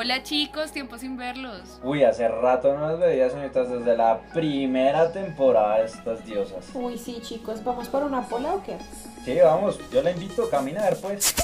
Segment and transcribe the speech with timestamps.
[0.00, 1.80] Hola chicos, tiempo sin verlos.
[1.82, 6.66] Uy, hace rato no las veía, señoritas, desde la primera temporada de estas diosas.
[6.72, 8.76] Uy, sí, chicos, ¿vamos por una pola o qué?
[9.24, 11.34] Sí, vamos, yo la invito a caminar, pues.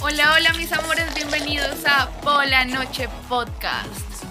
[0.00, 4.24] Hola, hola mis amores, bienvenidos a Pola Noche Podcast.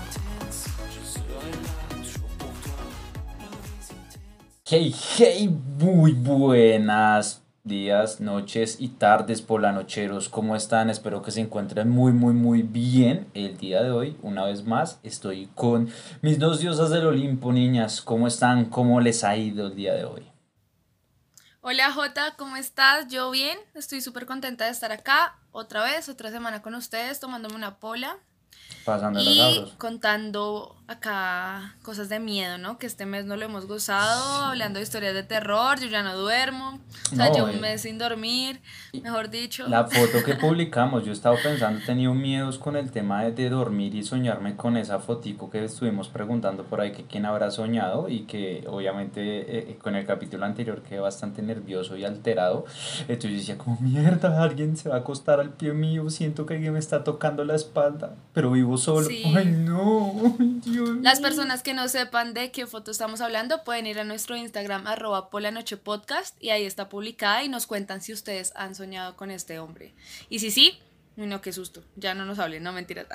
[4.66, 10.30] Hey, hey, muy buenas días, noches y tardes polanocheros.
[10.30, 10.90] ¿Cómo están?
[10.90, 13.30] Espero que se encuentren muy, muy, muy bien.
[13.34, 15.90] El día de hoy, una vez más, estoy con
[16.22, 18.02] mis dos diosas del Olimpo, niñas.
[18.02, 18.66] ¿Cómo están?
[18.66, 20.32] ¿Cómo les ha ido el día de hoy?
[21.62, 23.08] Hola Jota, ¿cómo estás?
[23.08, 27.54] Yo bien, estoy súper contenta de estar acá otra vez, otra semana con ustedes, tomándome
[27.54, 28.18] una pola.
[28.84, 32.78] Pasando y contando acá cosas de miedo, ¿no?
[32.78, 36.16] Que este mes no lo hemos gozado, hablando de historias de terror, yo ya no
[36.16, 36.80] duermo,
[37.12, 38.60] o sea, llevo un eh, mes sin dormir,
[39.02, 39.68] mejor dicho.
[39.68, 43.96] La foto que publicamos, yo estaba pensando, he tenido miedos con el tema de, dormir
[43.96, 48.22] y soñarme con esa fotico que estuvimos preguntando por ahí que quién habrá soñado y
[48.22, 52.66] que obviamente eh, eh, con el capítulo anterior quedé bastante nervioso y alterado,
[53.02, 56.54] entonces yo decía como mierda, alguien se va a acostar al pie mío, siento que
[56.54, 61.74] alguien me está tocando la espalda, pero vivo solo, ay no, Dios las personas que
[61.74, 66.50] no sepan de qué foto estamos hablando pueden ir a nuestro Instagram arroba polanochepodcast y
[66.50, 69.94] ahí está publicada y nos cuentan si ustedes han soñado con este hombre.
[70.30, 70.80] Y si sí,
[71.16, 71.82] no, qué susto.
[71.96, 73.06] Ya no nos hablen, no mentiras.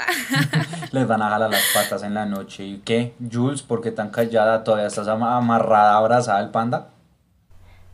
[0.92, 2.64] Les van a jalar las patas en la noche.
[2.64, 3.14] ¿Y qué?
[3.32, 4.64] Jules, ¿por qué tan callada?
[4.64, 6.90] ¿Todavía estás amarrada, abrazada al panda?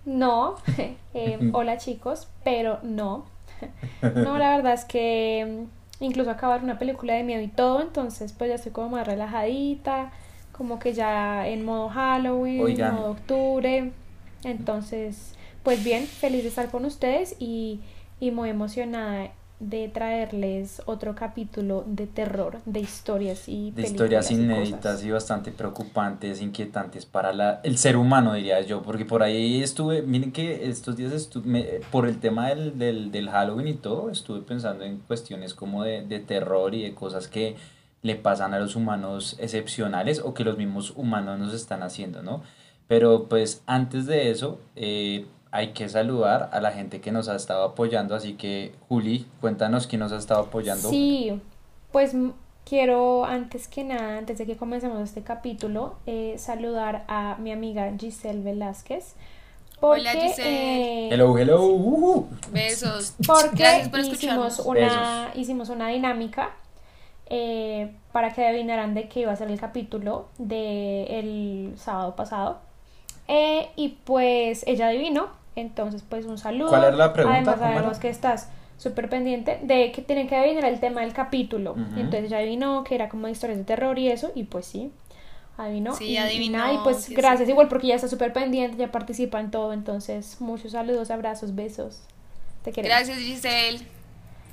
[0.05, 0.56] No.
[1.15, 3.27] Eh, hola chicos, pero no.
[4.03, 5.67] No, la verdad es que
[6.03, 10.12] incluso acabar una película de miedo y todo, entonces pues ya estoy como más relajadita,
[10.53, 13.92] como que ya en modo Halloween, en modo octubre,
[14.44, 17.81] entonces pues bien, feliz de estar con ustedes y,
[18.20, 19.31] y muy emocionada
[19.63, 26.43] de traerles otro capítulo de terror, de historias y de historias inéditas y, bastante preocupantes,
[26.43, 30.97] inquietantes para la, el ser humano, diría yo, porque por ahí estuve, miren que estos
[30.97, 35.55] días estuve, por el tema del, del, del, Halloween y todo, estuve pensando en cuestiones
[35.55, 37.55] como de, de terror y de cosas que
[38.03, 42.43] le pasan a los humanos excepcionales o que los mismos humanos nos están haciendo, ¿no?
[42.89, 47.37] Pero pues antes de eso, eh, hay que saludar a la gente que nos ha
[47.37, 50.89] estado apoyando, así que Juli, cuéntanos quién nos ha estado apoyando.
[50.89, 51.41] Sí,
[51.93, 52.17] pues
[52.65, 57.93] quiero antes que nada, antes de que comencemos este capítulo, eh, saludar a mi amiga
[57.99, 59.15] Giselle Velázquez.
[59.81, 61.09] Hola Giselle.
[61.09, 61.67] Eh, hello, hello.
[61.67, 62.29] Uh-huh.
[62.51, 63.15] Besos.
[63.27, 66.53] Porque hicimos una, hicimos una dinámica
[67.27, 72.61] eh, para que adivinaran de qué iba a ser el capítulo del sábado pasado.
[73.77, 76.71] y pues ella adivinó, entonces, pues un saludo.
[76.71, 77.39] ¿Cuál es la pregunta?
[77.39, 78.49] Además, sabemos que estás
[78.79, 81.77] súper pendiente de que tienen que adivinar el tema del capítulo.
[81.97, 84.91] Entonces ya adivinó que era como historias de terror y eso, y pues sí,
[85.57, 85.95] adivinó.
[85.95, 86.73] Sí, adivinó.
[86.73, 89.73] Y, pues gracias, igual porque ya está súper pendiente, ya participa en todo.
[89.73, 92.01] Entonces, muchos saludos, abrazos, besos.
[92.65, 92.97] Te queremos.
[92.97, 94.02] Gracias, Giselle.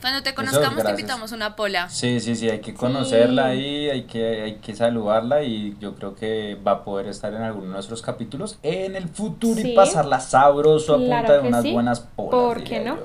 [0.02, 1.90] Cuando te conozcamos te invitamos una pola.
[1.90, 6.16] Sí, sí, sí, hay que conocerla ahí, hay que, hay que saludarla y yo creo
[6.16, 10.20] que va a poder estar en alguno de nuestros capítulos en el futuro y pasarla
[10.20, 12.32] sabroso a punta de unas buenas polas.
[12.32, 12.98] ¿Por qué no?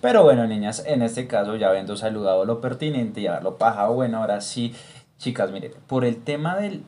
[0.00, 4.18] Pero bueno, niñas, en este caso ya habiendo saludado lo pertinente y haberlo pajado, bueno,
[4.18, 4.74] ahora sí,
[5.18, 6.82] chicas, miren, por el tema del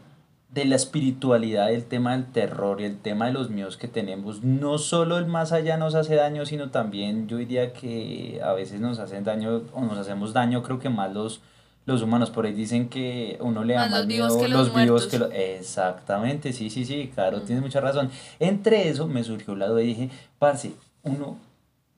[0.52, 4.44] de la espiritualidad, el tema del terror y el tema de los miedos que tenemos,
[4.44, 8.78] no solo el más allá nos hace daño, sino también yo diría que a veces
[8.78, 11.40] nos hacen daño o nos hacemos daño, creo que más los,
[11.86, 15.18] los humanos, por ahí dicen que uno le da más, miedo los, los vivos que
[15.18, 15.30] los...
[15.32, 17.44] Exactamente, sí, sí, sí, claro, mm.
[17.46, 18.10] tienes mucha razón.
[18.38, 21.38] Entre eso me surgió la duda y dije, parce, uno,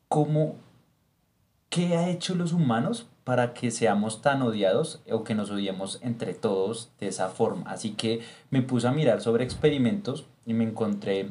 [0.06, 0.54] ¿cómo,
[1.70, 6.34] qué ha hecho los humanos para que seamos tan odiados o que nos odiemos entre
[6.34, 7.70] todos de esa forma.
[7.70, 8.20] Así que
[8.50, 11.30] me puse a mirar sobre experimentos y me encontré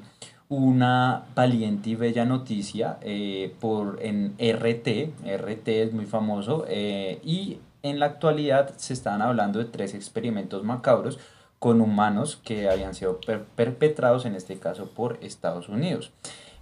[0.50, 7.60] una valiente y bella noticia eh, por, en RT, RT es muy famoso, eh, y
[7.82, 11.20] en la actualidad se están hablando de tres experimentos macabros
[11.60, 13.20] con humanos que habían sido
[13.56, 16.12] perpetrados en este caso por Estados Unidos.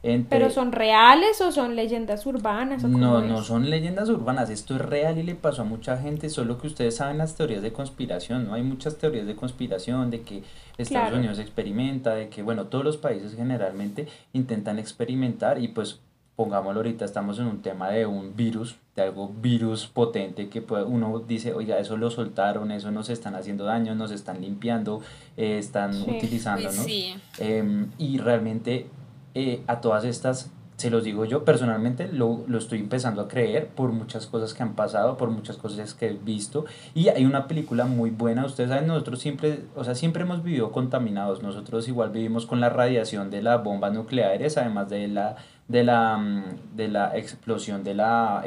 [0.01, 2.83] ¿Pero son reales o son leyendas urbanas?
[2.83, 6.57] no, no son leyendas urbanas, esto es real y le pasó a mucha gente, solo
[6.57, 8.55] que ustedes saben las teorías de conspiración, ¿no?
[8.55, 10.43] Hay muchas teorías de conspiración, de que
[10.77, 15.99] Estados Unidos experimenta, de que, bueno, todos los países generalmente intentan experimentar y pues
[16.35, 20.83] pongámoslo ahorita, estamos en un tema de un virus, de algo virus potente que puede,
[20.83, 25.01] uno dice, oiga, eso lo soltaron, eso nos están haciendo daño, nos están limpiando,
[25.37, 26.85] eh, están utilizándonos.
[26.85, 27.13] Sí.
[27.37, 28.87] Em, y realmente
[29.35, 30.51] eh, a todas estas
[30.81, 34.63] se los digo yo, personalmente lo, lo, estoy empezando a creer por muchas cosas que
[34.63, 36.65] han pasado, por muchas cosas que he visto.
[36.95, 40.71] Y hay una película muy buena, ustedes saben, nosotros siempre, o sea, siempre hemos vivido
[40.71, 45.35] contaminados, nosotros igual vivimos con la radiación de las bombas nucleares, además de la
[45.67, 48.43] de la mm, de la explosión de la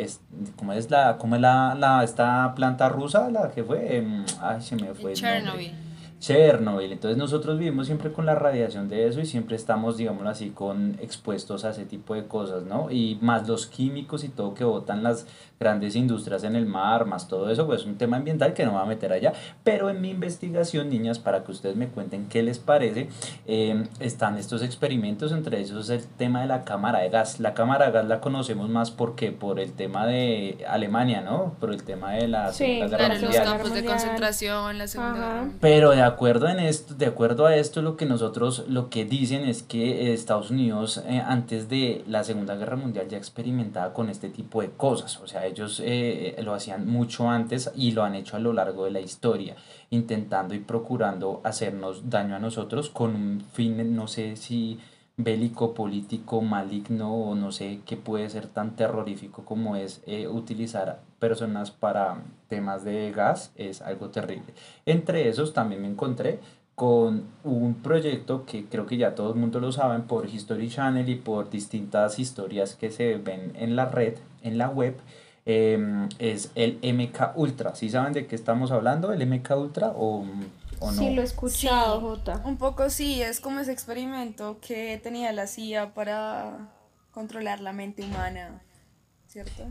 [0.57, 4.61] ¿cómo es la cómo es la, la esta planta rusa la que fue em, ay
[4.61, 5.73] se me fue Chernobyl
[6.21, 6.93] Chernobyl.
[6.93, 10.97] Entonces nosotros vivimos siempre con la radiación de eso y siempre estamos, digámoslo así, con
[11.01, 12.91] expuestos a ese tipo de cosas, ¿no?
[12.91, 15.27] Y más los químicos y todo que botan las
[15.61, 18.75] grandes industrias en el mar, más todo eso, pues es un tema ambiental que no
[18.75, 19.33] va a meter allá.
[19.63, 23.09] Pero en mi investigación, niñas, para que ustedes me cuenten qué les parece,
[23.47, 27.41] em, están estos experimentos, entre ellos el tema de la cámara de gas.
[27.41, 31.55] La cámara de gas la conocemos más porque por el tema de Alemania, ¿no?
[31.61, 33.33] Por el tema de la Segunda Guerra Mundial.
[33.33, 37.83] los campos de concentración, la Segunda Pero de acuerdo, en esto, de acuerdo a esto,
[37.83, 42.55] lo que nosotros, lo que dicen es que Estados Unidos eh, antes de la Segunda
[42.57, 45.21] Guerra Mundial ya experimentaba con este tipo de cosas.
[45.21, 48.85] O sea, ellos eh, lo hacían mucho antes y lo han hecho a lo largo
[48.85, 49.57] de la historia,
[49.91, 54.79] intentando y procurando hacernos daño a nosotros con un fin, no sé si
[55.17, 61.01] bélico, político, maligno o no sé qué puede ser tan terrorífico como es eh, utilizar
[61.19, 64.55] personas para temas de gas, es algo terrible.
[64.87, 66.41] Entre esos también me encontré
[66.75, 71.09] con un proyecto que creo que ya todo el mundo lo saben por History Channel
[71.09, 74.97] y por distintas historias que se ven en la red, en la web,
[75.47, 77.75] Em, es el MK Ultra.
[77.75, 79.13] ¿Sí saben de qué estamos hablando?
[79.13, 80.25] ¿El MK Ultra o,
[80.85, 80.99] o no?
[80.99, 82.43] Sí, lo he escuchado, Jota.
[82.45, 86.71] Un poco sí, es como ese experimento que tenía la CIA para
[87.13, 88.64] controlar la mente humana.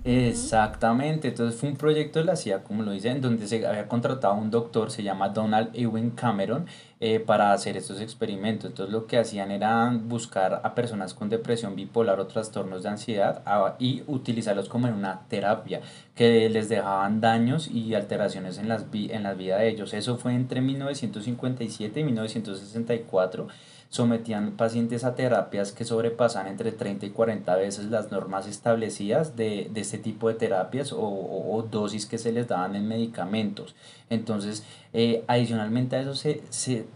[0.04, 4.34] Exactamente, entonces fue un proyecto de la CIA, como lo dicen, donde se había contratado
[4.34, 6.66] a un doctor, se llama Donald Ewing Cameron,
[7.00, 8.70] eh, para hacer estos experimentos.
[8.70, 13.42] Entonces lo que hacían era buscar a personas con depresión bipolar o trastornos de ansiedad
[13.80, 15.82] y utilizarlos como en una terapia
[16.16, 19.94] que les dejaban daños y alteraciones en, las en la vida de ellos.
[19.94, 23.48] Eso fue entre 1957 y 1964
[23.94, 29.70] sometían pacientes a terapias que sobrepasan entre 30 y 40 veces las normas establecidas de,
[29.72, 33.76] de este tipo de terapias o, o, dosis que se les daban en medicamentos.
[34.10, 36.88] Entonces, eh, adicionalmente a eso se, se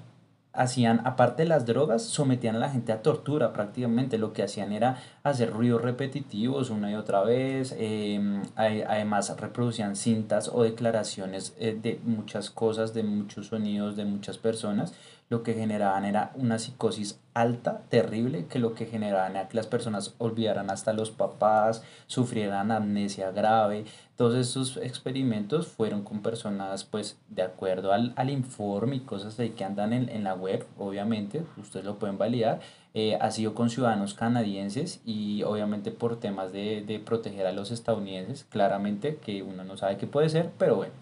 [0.54, 4.18] hacían, aparte de las drogas, sometían a la gente a tortura prácticamente.
[4.18, 7.76] Lo que hacían era hacer ruidos repetitivos una y otra vez.
[7.78, 14.40] Em, además, reproducían cintas o declaraciones eh, de muchas cosas, de muchos sonidos, de muchas
[14.40, 14.96] personas
[15.30, 19.68] lo que generaban era una psicosis alta, terrible, que lo que generaban era que las
[19.68, 23.86] personas olvidaran hasta los papás, sufrieran amnesia grave.
[24.16, 29.54] Todos estos experimentos fueron con personas, pues, de acuerdo al, al informe y cosas de
[29.54, 32.62] que andan en, en la web, obviamente, ustedes lo pueden validar,
[32.94, 37.70] eh, ha sido con ciudadanos canadienses y obviamente por temas de, de proteger a los
[37.70, 40.94] estadounidenses, claramente que uno no sabe qué puede ser, pero bueno.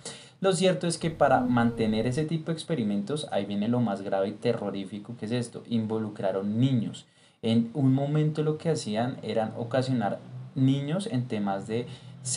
[0.46, 4.28] Lo cierto es que para mantener ese tipo de experimentos, ahí viene lo más grave
[4.28, 7.08] y terrorífico que es esto, involucraron niños.
[7.42, 10.20] En un momento lo que hacían eran ocasionar
[10.54, 11.88] niños en temas de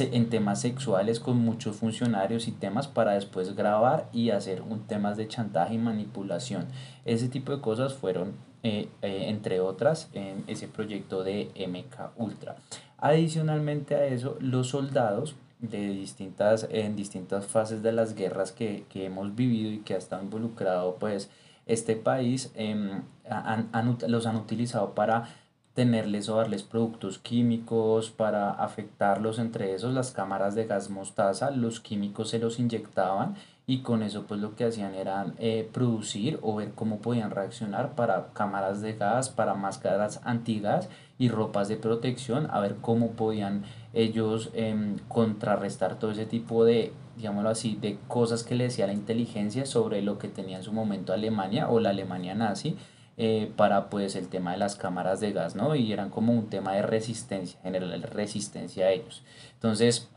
[0.00, 5.18] en temas sexuales con muchos funcionarios y temas para después grabar y hacer un temas
[5.18, 6.64] de chantaje y manipulación.
[7.04, 8.32] Ese tipo de cosas fueron,
[8.62, 12.56] eh, eh, entre otras, en ese proyecto de MK Ultra.
[12.96, 19.06] Adicionalmente a eso, los soldados de distintas, en distintas fases de las guerras que, que
[19.06, 21.30] hemos vivido y que ha estado involucrado pues
[21.66, 25.28] este país, em, han, han, los han utilizado para
[25.74, 31.78] tenerles o darles productos químicos para afectarlos, entre esos las cámaras de gas mostaza, los
[31.78, 33.36] químicos se los inyectaban
[33.68, 37.94] y con eso pues lo que hacían era eh, producir o ver cómo podían reaccionar
[37.94, 43.64] para cámaras de gas, para máscaras antigas y ropas de protección, a ver cómo podían
[43.92, 48.94] ellos eh, contrarrestar todo ese tipo de, digámoslo así, de cosas que le decía la
[48.94, 52.74] inteligencia sobre lo que tenía en su momento Alemania o la Alemania nazi.
[53.20, 55.74] Eh, para pues el tema de las cámaras de gas, ¿no?
[55.74, 59.24] Y eran como un tema de resistencia, general resistencia a ellos.
[59.54, 60.08] Entonces,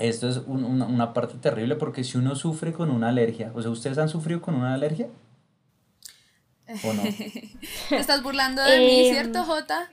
[0.00, 3.62] esto es un, una, una, parte terrible porque si uno sufre con una alergia, o
[3.62, 5.08] sea, ¿ustedes han sufrido con una alergia?
[6.84, 7.02] ¿O no?
[7.96, 9.88] estás burlando de mí, em, ¿cierto, Jota?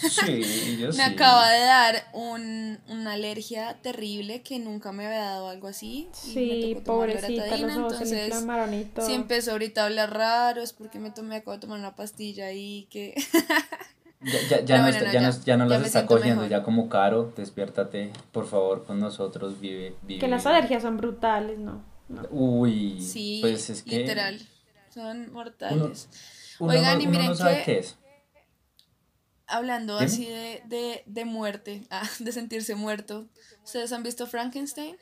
[0.00, 5.48] Sí, yo Me acaba de dar un, una alergia terrible que nunca me había dado
[5.48, 6.08] algo así.
[6.12, 9.06] Sí, pobrecita, los ojos se le inflamaron y todo.
[9.06, 12.52] Si empezó ahorita a hablar raro es porque me tomé, acabo de tomar una pastilla
[12.52, 13.14] y que...
[14.22, 17.32] Ya, ya, ya, no, está, ya, no, ya no las está cogiendo, ya como caro,
[17.36, 20.20] despiértate, por favor, con nosotros, vive, vive.
[20.20, 21.82] Que las alergias son brutales, ¿no?
[22.30, 24.00] Uy, sí, pues es que...
[24.00, 24.38] literal,
[24.92, 26.08] son mortales.
[26.58, 27.96] Uno, Oigan, y miren no sabe qué es.
[29.46, 33.26] hablando así de, de, de muerte, ah, de sentirse muerto,
[33.64, 34.96] ¿ustedes han visto Frankenstein?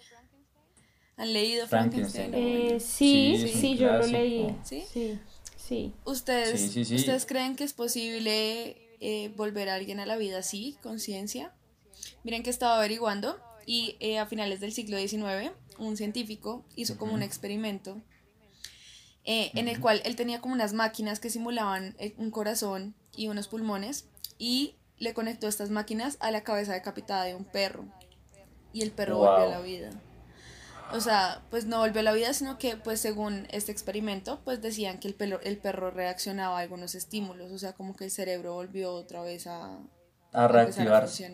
[1.16, 2.32] ¿Han leído Frankenstein?
[2.34, 4.54] Eh, sí, sí, yo lo leí.
[4.62, 4.84] ¿Sí?
[4.88, 5.18] Sí,
[5.56, 5.92] sí.
[6.04, 11.54] ¿Ustedes, ¿Ustedes creen que es posible eh, volver a alguien a la vida así, conciencia?
[12.24, 17.14] Miren que estaba averiguando y eh, a finales del siglo XIX un científico hizo como
[17.14, 18.00] un experimento
[19.30, 24.06] en el cual él tenía como unas máquinas que simulaban un corazón y unos pulmones
[24.38, 27.84] y le conectó estas máquinas a la cabeza decapitada de un perro
[28.72, 29.90] y el perro volvió a la vida.
[30.92, 34.62] O sea, pues no volvió a la vida, sino que pues según este experimento, pues
[34.62, 38.10] decían que el, pelo, el perro reaccionaba a algunos estímulos, o sea, como que el
[38.10, 39.78] cerebro volvió otra vez a,
[40.32, 41.30] a reactivarse.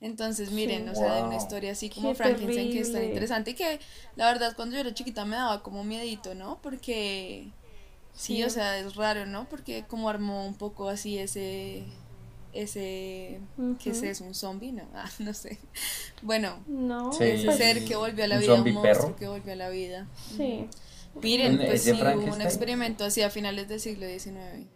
[0.00, 3.54] Entonces, miren, o sea, de una historia así como Frankenstein que es tan interesante y
[3.54, 3.80] que
[4.14, 6.62] la verdad cuando yo era chiquita me daba como miedito, ¿no?
[6.62, 7.50] Porque
[8.14, 9.48] sí, o sea, es raro, ¿no?
[9.48, 11.84] Porque como armó un poco así ese
[12.62, 13.40] ese
[13.82, 15.58] que ese es un zombie, no, ah, no sé.
[16.22, 19.56] Bueno, no, ese pues ser que volvió a la vida, un monstruo que volvió a
[19.56, 20.08] la vida.
[20.36, 20.68] Sí.
[21.22, 24.66] Miren, pues sí, hubo un experimento así a finales del siglo XIX.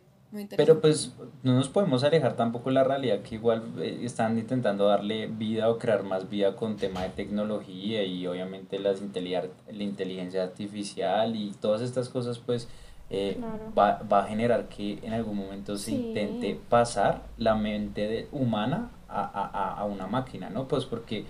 [0.57, 1.12] Pero pues
[1.43, 5.69] no nos podemos alejar tampoco de la realidad que igual eh, están intentando darle vida
[5.69, 11.53] o crear más vida con tema de tecnología y obviamente las la inteligencia artificial y
[11.61, 12.67] todas estas cosas pues
[13.14, 13.38] eh,
[13.78, 18.90] va, va, a generar que en algún momento se intente pasar la mente de, humana
[19.07, 20.66] a, a, a, una máquina, ¿no?
[20.66, 21.26] Pues porque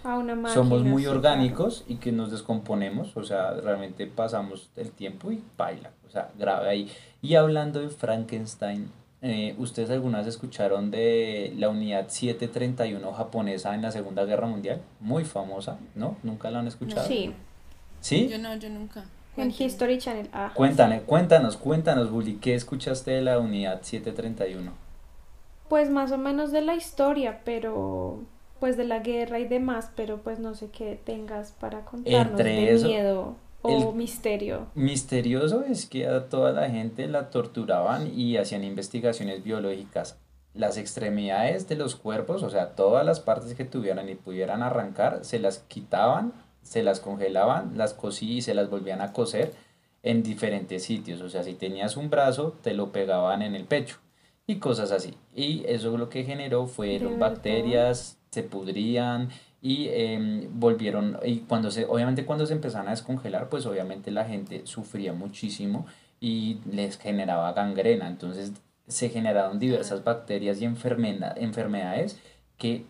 [0.54, 5.90] somos muy orgánicos y que nos descomponemos, o sea, realmente pasamos el tiempo y baila,
[6.06, 6.88] o sea, grave ahí.
[7.20, 8.88] Y hablando de Frankenstein,
[9.20, 14.82] eh, ¿ustedes alguna vez escucharon de la unidad 731 japonesa en la Segunda Guerra Mundial?
[15.00, 16.16] Muy famosa, ¿no?
[16.22, 17.08] ¿Nunca la han escuchado?
[17.08, 17.34] Sí.
[18.00, 18.28] ¿Sí?
[18.28, 19.04] Yo no, yo nunca.
[19.36, 20.28] En History Channel.
[20.32, 20.52] Ah.
[20.54, 24.72] Cuéntanos, cuéntanos, cuéntanos, Bully, ¿qué escuchaste de la unidad 731?
[25.68, 28.20] Pues más o menos de la historia, pero
[28.60, 32.78] pues de la guerra y demás, pero pues no sé qué tengas para contarnos de
[32.84, 34.66] miedo o misterio.
[34.74, 40.18] Misterioso es que a toda la gente la torturaban y hacían investigaciones biológicas.
[40.54, 45.24] Las extremidades de los cuerpos, o sea, todas las partes que tuvieran y pudieran arrancar,
[45.24, 46.32] se las quitaban
[46.62, 49.52] se las congelaban, las cosí y se las volvían a coser
[50.02, 51.20] en diferentes sitios.
[51.20, 53.98] O sea, si tenías un brazo, te lo pegaban en el pecho
[54.46, 55.14] y cosas así.
[55.34, 61.84] Y eso lo que generó fueron bacterias, se pudrían y em, volvieron, y cuando se,
[61.84, 65.86] obviamente cuando se empezaban a descongelar, pues obviamente la gente sufría muchísimo
[66.20, 68.08] y les generaba gangrena.
[68.08, 68.52] Entonces
[68.88, 72.20] se generaron diversas bacterias y enfermedades
[72.58, 72.84] que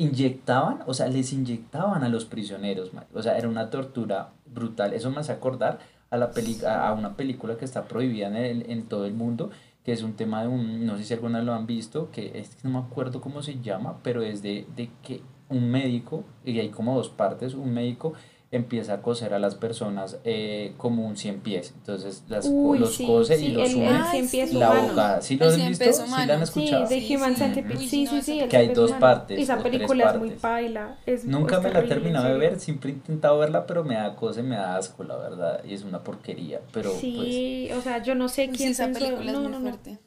[0.00, 4.94] inyectaban, o sea, les inyectaban a los prisioneros, o sea, era una tortura brutal.
[4.94, 5.78] Eso me hace acordar
[6.08, 9.50] a, la peli a una película que está prohibida en, el, en todo el mundo,
[9.84, 12.64] que es un tema de un, no sé si alguna lo han visto, que es,
[12.64, 16.70] no me acuerdo cómo se llama, pero es de, de que un médico, y hay
[16.70, 18.14] como dos partes, un médico
[18.52, 21.72] empieza a coser a las personas eh, como un cien pies.
[21.76, 24.52] Entonces las, los cose y los une.
[24.52, 25.22] la abogada.
[25.22, 25.92] ¿Sí lo han visto?
[25.92, 26.86] ¿Sí la han escuchado?
[26.86, 27.78] Sí, de Human Centipede.
[27.78, 28.42] Sí, sí, sí.
[28.48, 29.40] Que hay dos partes.
[29.40, 30.98] Esa película es muy paila.
[31.06, 34.16] Es, Nunca me la he terminado de ver, siempre he intentado verla, pero me da
[34.16, 35.62] cosa y me da asco, la verdad.
[35.64, 36.60] Y es una porquería.
[36.72, 39.98] Pero, sí, pues, o sea, yo no sé quién esa película es muy fuerte.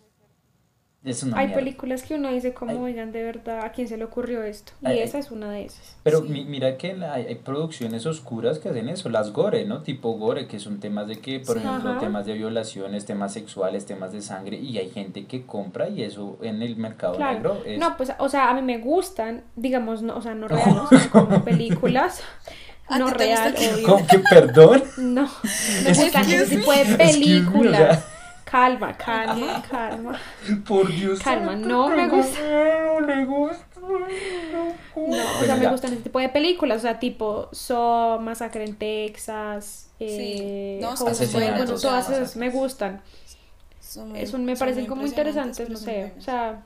[1.36, 3.65] Hay películas que uno dice, ¿cómo oigan de verdad?
[3.65, 4.72] ¿A quién se le ocurrió esto?
[4.81, 5.98] Y esa es una de esas.
[6.01, 9.81] Pero mira que hay, producciones oscuras que hacen eso, las gore, ¿no?
[9.81, 14.13] Tipo gore, que son temas de que, por ejemplo, temas de violaciones, temas sexuales, temas
[14.13, 17.77] de sangre, y hay gente que compra y eso en el mercado negro es...
[17.79, 21.43] No, pues, o sea, a mí me gustan, digamos, no, o sea, no reales, como
[21.43, 22.22] películas.
[22.98, 23.55] no real,
[23.86, 24.83] ¿Cómo que perdón?
[24.98, 25.29] No,
[25.83, 28.05] me gustan ese tipo de películas.
[28.53, 30.19] Calma, calma, calma.
[30.67, 31.19] Por Dios.
[31.22, 32.39] Calma, no me gusta.
[32.39, 33.65] No le gusta.
[34.95, 38.75] No, o sea, me gustan ese tipo de películas, o sea, tipo So, Masacre en
[38.75, 40.86] Texas, eh, sí.
[40.86, 40.93] no,
[41.31, 43.01] bueno, todas esas me gustan.
[44.13, 46.62] Eso me parecen como interesantes, no sé, o sea,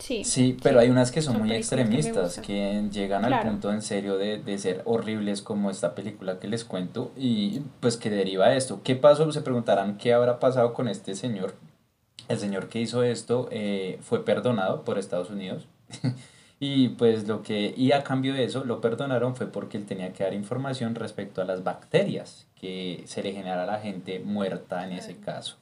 [0.00, 4.16] Sí, sí, pero hay unas que son, muy extremistas, que, llegan al punto en serio
[4.16, 8.56] de, de, ser horribles como esta película que les cuento y pues que deriva de
[8.56, 8.80] esto.
[8.82, 9.30] ¿Qué pasó?
[9.30, 11.54] Se preguntarán qué habrá pasado con este señor.
[12.28, 15.66] El señor que hizo esto eh, fue perdonado por Estados Unidos
[16.60, 20.14] y pues lo que, y a cambio de eso lo perdonaron fue porque él tenía
[20.14, 24.84] que dar información respecto a las bacterias que se le genera a la gente muerta
[24.86, 25.56] en ese caso.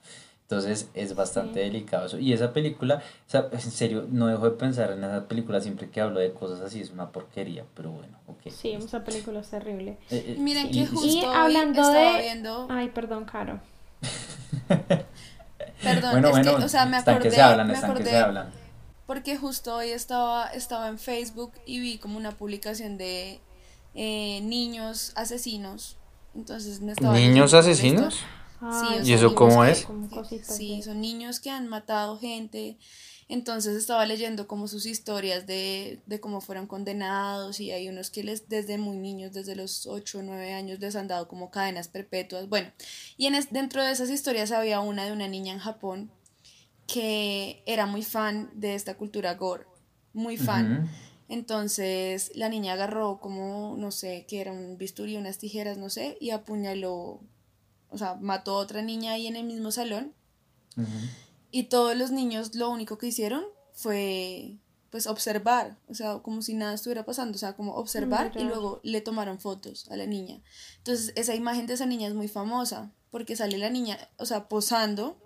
[0.51, 2.19] Entonces es bastante delicado eso.
[2.19, 5.91] Y esa película, o sea, en serio, no dejo de pensar en esa película siempre
[5.91, 8.51] que hablo de cosas así, es una porquería, pero bueno, ok.
[8.51, 9.99] Sí, esa película es terrible.
[10.09, 12.23] Eh, eh, Miren que justo y hablando de...
[12.23, 12.67] Viendo...
[12.71, 13.61] Ay, perdón, Caro.
[15.83, 18.05] perdón, bueno, es bueno, que, o sea, me acordé, están que se hablan, están que
[18.05, 18.51] se hablan.
[19.05, 23.39] porque justo hoy estaba, estaba en Facebook y vi como una publicación de
[23.95, 25.99] eh, niños asesinos.
[26.35, 28.25] Entonces me estaba ¿Niños asesinos?
[28.61, 29.87] Sí, ¿Y eso cómo es?
[30.43, 32.77] Sí, son niños que han matado gente.
[33.29, 38.25] Entonces estaba leyendo como sus historias de, de cómo fueron condenados y hay unos que
[38.25, 41.89] les desde muy niños, desde los 8 o 9 años les han dado como cadenas
[41.89, 42.49] perpetuas.
[42.49, 42.73] Bueno,
[43.19, 46.11] y en dentro de esas historias había una de una niña en Japón
[46.87, 49.67] que era muy fan de esta cultura gore,
[50.15, 50.91] muy fan.
[51.29, 56.17] Entonces la niña agarró como, no sé, que era un bisturí, unas tijeras, no sé,
[56.19, 57.21] y apuñaló,
[57.91, 60.15] o sea, mató a otra niña ahí en el mismo salón.
[61.51, 64.59] Y todos los niños lo único que hicieron fue
[64.91, 68.81] pues observar, o sea, como si nada estuviera pasando, o sea, como observar y luego
[68.83, 70.41] le tomaron fotos a la niña.
[70.79, 74.49] Entonces, esa imagen de esa niña es muy famosa, porque sale la niña, o sea,
[74.49, 75.19] posando,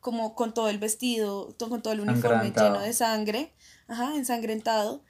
[0.00, 3.54] como con todo el vestido, con todo el uniforme lleno de sangre,
[3.86, 5.04] ajá, ensangrentado,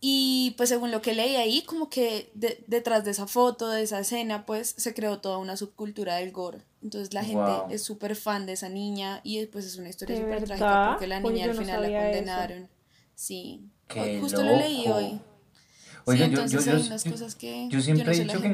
[0.00, 2.32] y pues según lo que leí ahí, como que
[2.66, 6.62] detrás de esa foto, de esa escena, pues se creó toda una subcultura del gore.
[6.82, 10.44] Entonces la gente es súper fan de esa niña y pues es una historia súper
[10.44, 12.68] trágica porque la niña al final la condenaron.
[13.14, 13.68] Sí.
[14.20, 15.20] justo lo leí hoy.
[16.06, 18.48] Oye, sí, yo, yo, yo, hay unas cosas que yo siempre he dicho que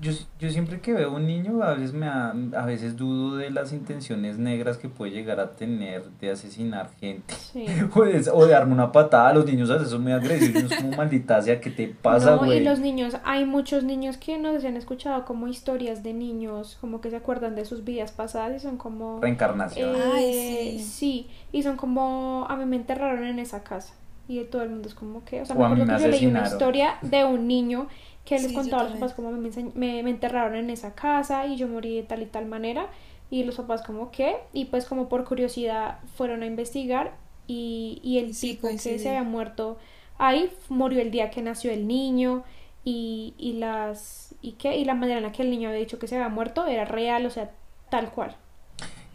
[0.00, 3.72] yo, yo siempre que veo un niño, a veces, me a veces dudo de las
[3.72, 7.34] intenciones negras que puede llegar a tener de asesinar gente.
[7.94, 10.72] o, de, o, de, darme una patada a los niños, a veces son muy agresivos,
[10.72, 14.58] como maldita sea, ¿qué te pasa, no, y los niños, hay muchos niños que no
[14.60, 18.56] se han escuchado como historias de niños, como que se acuerdan de sus vidas pasadas
[18.56, 19.20] y son como...
[19.20, 19.96] Reencarnación.
[20.18, 20.84] Eh, sí.
[20.84, 23.94] sí, y son como, a mí me enterraron en esa casa.
[24.28, 26.46] Y todo el mundo es como que, o sea, me acuerdo que yo leí una
[26.46, 27.88] historia de un niño
[28.28, 31.56] que les contaba a los papás como me, me, me, enterraron en esa casa y
[31.56, 32.88] yo morí de tal y tal manera.
[33.30, 37.14] Y los papás como que y pues como por curiosidad fueron a investigar
[37.46, 39.78] y, y el tipo que se había muerto
[40.18, 42.44] ahí murió el día que nació el niño
[42.84, 45.98] y, y las y qué y la manera en la que el niño había dicho
[45.98, 47.50] que se había muerto era real o sea
[47.90, 48.36] tal cual.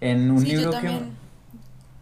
[0.01, 0.99] En un libro que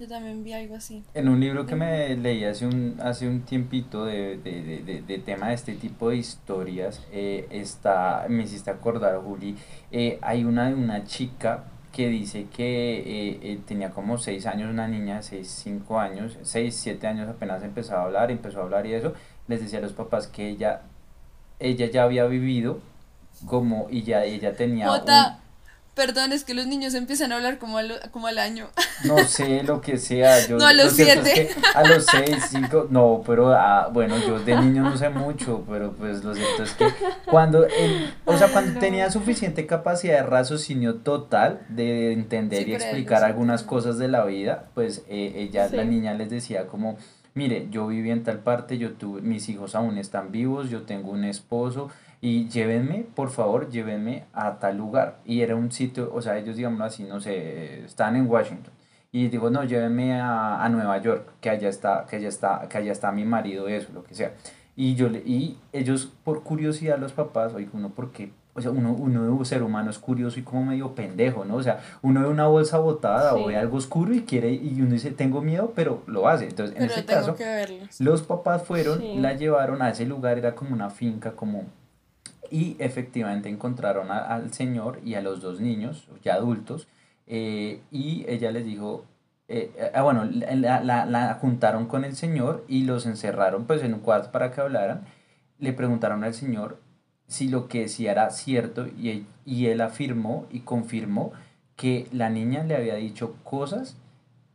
[0.02, 1.04] yo también vi algo así.
[1.14, 5.18] En un libro que me leí hace un, hace un tiempito de, de, de, de
[5.20, 9.56] tema de este tipo de historias, eh, está, me hiciste acordar, Juli,
[9.92, 14.88] eh, hay una de una chica que dice que eh, tenía como 6 años, una
[14.88, 18.94] niña, 6, 5 años, 6, 7 años apenas empezaba a hablar, empezó a hablar y
[18.94, 19.14] eso,
[19.48, 20.82] les decía a los papás que ella,
[21.60, 22.80] ella ya había vivido
[23.46, 24.88] como y ya ella tenía...
[25.94, 28.70] Perdón, es que los niños empiezan a hablar como al, como al año.
[29.04, 30.48] No sé lo que sea.
[30.48, 31.50] Yo, no, a los siete.
[31.76, 35.92] a los seis, cinco, no, pero ah, bueno, yo de niño no sé mucho, pero
[35.94, 36.88] pues lo cierto es que
[37.26, 37.68] cuando,
[38.26, 43.98] o sea, cuando tenía suficiente capacidad de raciocinio total de entender y explicar algunas cosas
[43.98, 46.98] de la vida, pues eh, ella, la niña les decía como,
[47.34, 51.12] mire, yo viví en tal parte, yo tuve, mis hijos aún están vivos, yo tengo
[51.12, 51.90] un esposo,
[52.22, 55.18] y llévenme, por favor, llévenme a tal lugar.
[55.26, 58.72] Y era un sitio, o sea, ellos, digamos así, no sé, están en Washington.
[59.12, 62.78] Y digo, no, llévenme a, a Nueva York, que allá está, que allá está, que
[62.78, 64.34] allá está mi marido, eso, lo que sea.
[64.76, 68.92] Y yo le, y ellos, por curiosidad, los papás, oye, uno, porque o sea, uno,
[68.94, 71.56] uno de ser humano es curioso y como medio pendejo, ¿no?
[71.56, 74.92] O sea, uno ve una bolsa botada o ve algo oscuro y quiere, y uno
[74.92, 76.48] dice, tengo miedo, pero lo hace.
[76.48, 77.36] Entonces, en ese caso,
[78.00, 81.64] los papás fueron, la llevaron a ese lugar, era como una finca, como
[82.52, 86.88] y efectivamente encontraron al señor y a los dos niños, ya adultos,
[87.26, 89.06] eh, y ella les dijo,
[89.48, 93.82] eh, eh, ah, bueno, la, la, la, juntaron con el señor y los encerraron pues
[93.84, 95.06] en un cuarto para que hablaran.
[95.60, 96.80] Le preguntaron al señor
[97.28, 101.32] si lo que decía era cierto y, y él afirmó y confirmó
[101.78, 103.96] que la niña le había dicho cosas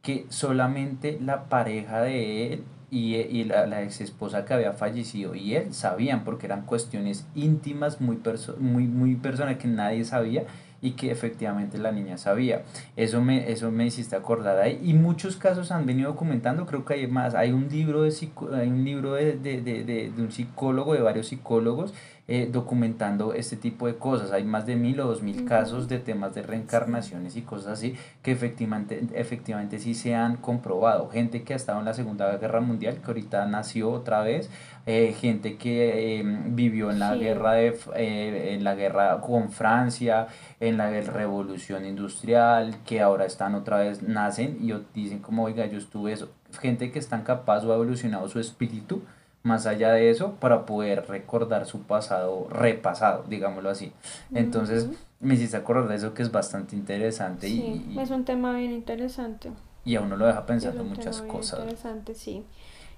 [0.02, 5.34] que solamente la pareja de él y, y la, la, ex esposa que había fallecido
[5.34, 8.18] y él sabían porque eran cuestiones íntimas muy,
[8.58, 10.44] muy, muy personales que nadie sabía
[10.82, 12.62] y que efectivamente la niña sabía.
[12.96, 14.80] Eso me, eso me hiciste acordar ahí.
[14.84, 17.34] Y muchos casos han venido documentando, creo que hay más.
[17.34, 18.12] Hay un libro de,
[18.54, 21.94] hay un libro de, de, de, de un psicólogo, de varios psicólogos,
[22.28, 24.32] eh, documentando este tipo de cosas.
[24.32, 27.94] Hay más de mil o dos mil casos de temas de reencarnaciones y cosas así
[28.22, 31.08] que efectivamente, efectivamente sí se han comprobado.
[31.08, 34.50] Gente que ha estado en la Segunda Guerra Mundial, que ahorita nació otra vez,
[34.86, 40.26] eh, gente que em, vivió en la guerra de eh, en la guerra con Francia,
[40.58, 45.78] en la revolución industrial, que ahora están otra vez, nacen y dicen como, oiga, yo
[45.78, 46.30] estuve eso.
[46.60, 49.02] Gente que están capaz o ha evolucionado su espíritu
[49.46, 53.92] más allá de eso para poder recordar su pasado repasado, digámoslo así.
[54.34, 54.88] Entonces,
[55.20, 57.46] me hiciste acordar de eso que es bastante interesante.
[57.48, 59.50] Sí, y, es un tema bien interesante.
[59.84, 61.60] y a uno lo deja Es pensando un muchas tema bien cosas.
[61.60, 62.44] interesante, sí.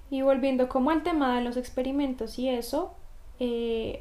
[0.09, 2.95] Y volviendo como al tema de los experimentos y eso,
[3.39, 3.99] eh,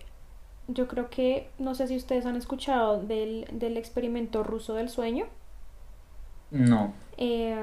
[0.68, 5.26] yo creo que, no sé si ustedes han escuchado del, del experimento ruso del sueño.
[6.50, 7.54] No, Eh,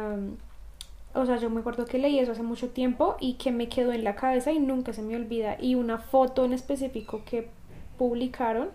[1.16, 3.94] o sea, yo me acuerdo que leí eso hace mucho tiempo y que me quedó
[3.94, 5.58] en la cabeza y nunca se me olvida.
[5.60, 7.50] Y una foto en específico que
[7.98, 8.70] publicaron,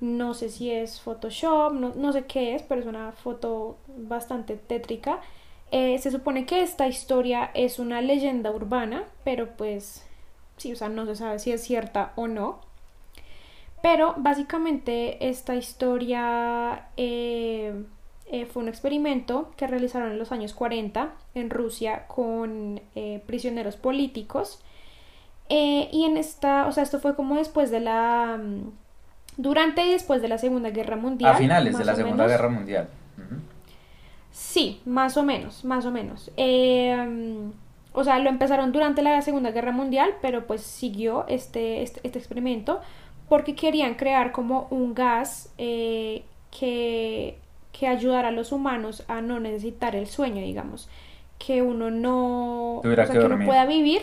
[0.00, 4.56] no sé si es Photoshop, no, no sé qué es, pero es una foto bastante
[4.56, 5.20] tétrica.
[5.70, 10.06] Eh, se supone que esta historia es una leyenda urbana, pero pues
[10.58, 12.60] sí, o sea, no se sabe si es cierta o no.
[13.82, 17.84] Pero básicamente esta historia eh,
[18.32, 23.76] eh, fue un experimento que realizaron en los años 40 en Rusia con eh, prisioneros
[23.76, 24.58] políticos.
[25.50, 28.40] Eh, y en esta, o sea, esto fue como después de la...
[28.42, 28.70] mm,
[29.36, 31.34] Durante y después de la Segunda Guerra Mundial.
[31.34, 32.32] a finales de la Segunda menos.
[32.32, 32.88] Guerra Mundial.
[34.30, 36.30] Sí, más o menos, más o menos.
[36.38, 37.36] Eh,
[37.92, 42.18] o sea, lo empezaron durante la Segunda Guerra Mundial, pero pues siguió este, este, este
[42.18, 42.80] experimento
[43.28, 46.24] porque querían crear como un gas que,
[47.72, 50.88] que ayudara a los humanos a no necesitar el sueño, digamos.
[51.38, 54.02] Que uno no, Tuviera o sea, que que uno pueda vivir,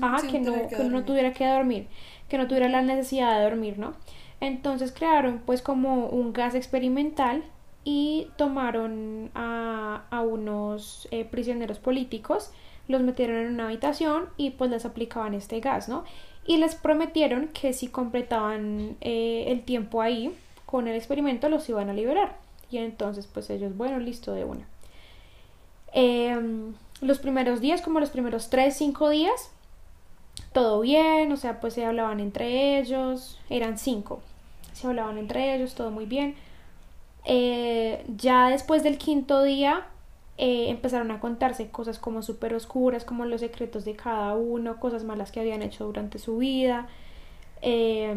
[0.00, 1.04] ajá, que no, que que uno no dormir.
[1.04, 1.88] tuviera que dormir,
[2.28, 3.94] que no tuviera la necesidad de dormir, ¿no?
[4.40, 7.44] Entonces crearon pues como un gas experimental
[7.84, 12.52] y tomaron a, a unos eh, prisioneros políticos,
[12.88, 16.04] los metieron en una habitación y pues les aplicaban este gas, ¿no?
[16.46, 21.90] Y les prometieron que si completaban eh, el tiempo ahí con el experimento los iban
[21.90, 22.36] a liberar.
[22.72, 24.66] Y entonces pues ellos, bueno, listo de una.
[25.92, 29.50] Em, los primeros días, como los primeros 3, 5 días,
[30.52, 34.20] todo bien, o sea, pues se hablaban entre ellos, eran cinco,
[34.72, 36.34] se hablaban entre ellos, todo muy bien.
[37.24, 39.86] Eh, ya después del quinto día
[40.38, 45.04] eh, empezaron a contarse cosas como súper oscuras, como los secretos de cada uno, cosas
[45.04, 46.88] malas que habían hecho durante su vida.
[47.62, 48.14] Eh,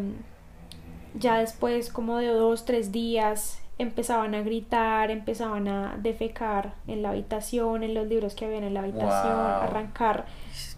[1.17, 7.09] ya después, como de dos, tres días, empezaban a gritar, empezaban a defecar en la
[7.09, 9.45] habitación, en los libros que habían en la habitación, Wow.
[9.63, 10.25] arrancar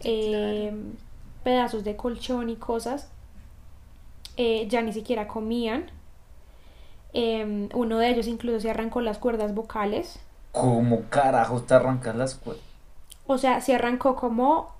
[0.03, 0.73] eh,
[1.43, 3.09] pedazos de colchón y cosas.
[4.35, 5.85] Eh, ya ni siquiera comían.
[7.13, 10.19] Eh, uno de ellos incluso se arrancó las cuerdas vocales.
[10.51, 12.63] ¿Cómo carajos te arrancas las cuerdas?
[13.27, 14.71] O sea, se arrancó como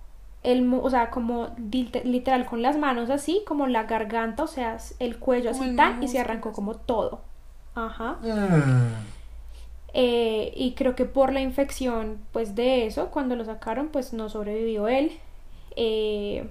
[0.44, 4.78] el, o sea, como lit- literal con las manos así, como la garganta, o sea,
[5.00, 7.22] el cuello así el tan, y se arrancó como todo.
[7.86, 8.18] Ajá.
[9.94, 14.30] Eh, y creo que por la infección, pues de eso, cuando lo sacaron, pues no
[14.30, 15.12] sobrevivió él.
[15.76, 16.48] Eh,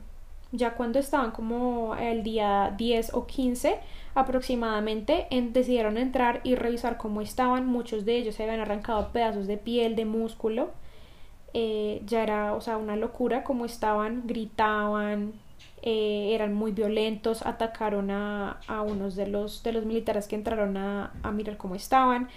[0.52, 3.78] ya cuando estaban como el día 10 o 15
[4.14, 7.66] aproximadamente, en- decidieron entrar y revisar cómo estaban.
[7.66, 10.70] Muchos de ellos se habían arrancado pedazos de piel, de músculo.
[11.54, 15.32] Eh, ya era, o sea, una locura cómo estaban, gritaban,
[15.86, 20.76] eh, eran muy violentos, atacaron a, a unos de los, de los militares que entraron
[20.76, 22.28] a, a mirar cómo estaban.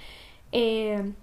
[0.54, 1.14] Eh,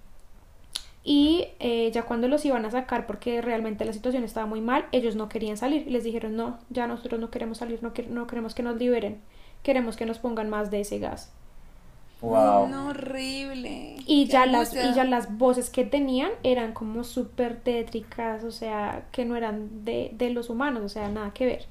[1.05, 4.87] y eh, ya cuando los iban a sacar, porque realmente la situación estaba muy mal,
[4.93, 5.87] ellos no querían salir.
[5.87, 8.77] Y les dijeron, no, ya nosotros no queremos salir, no, quer- no queremos que nos
[8.77, 9.21] liberen,
[9.63, 11.31] queremos que nos pongan más de ese gas.
[12.21, 12.69] Wow.
[12.69, 13.97] No, horrible.
[14.07, 19.07] Y ya, las, y ya las voces que tenían eran como súper tétricas, o sea,
[19.13, 21.67] que no eran de, de los humanos, o sea, nada que ver.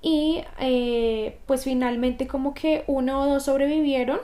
[0.00, 4.20] Y eh, pues finalmente como que uno o dos sobrevivieron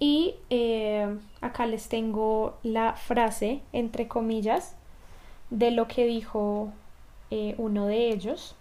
[0.00, 4.74] y eh, acá les tengo la frase, entre comillas,
[5.50, 6.72] de lo que dijo
[7.30, 8.56] eh, uno de ellos.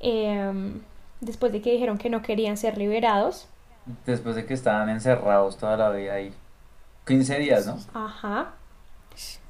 [0.00, 0.80] Em,
[1.20, 3.48] después de que dijeron que no querían ser liberados.
[4.06, 6.32] Después de que estaban encerrados toda la vida ahí.
[7.06, 7.78] 15 días, ¿no?
[7.94, 8.54] Ajá.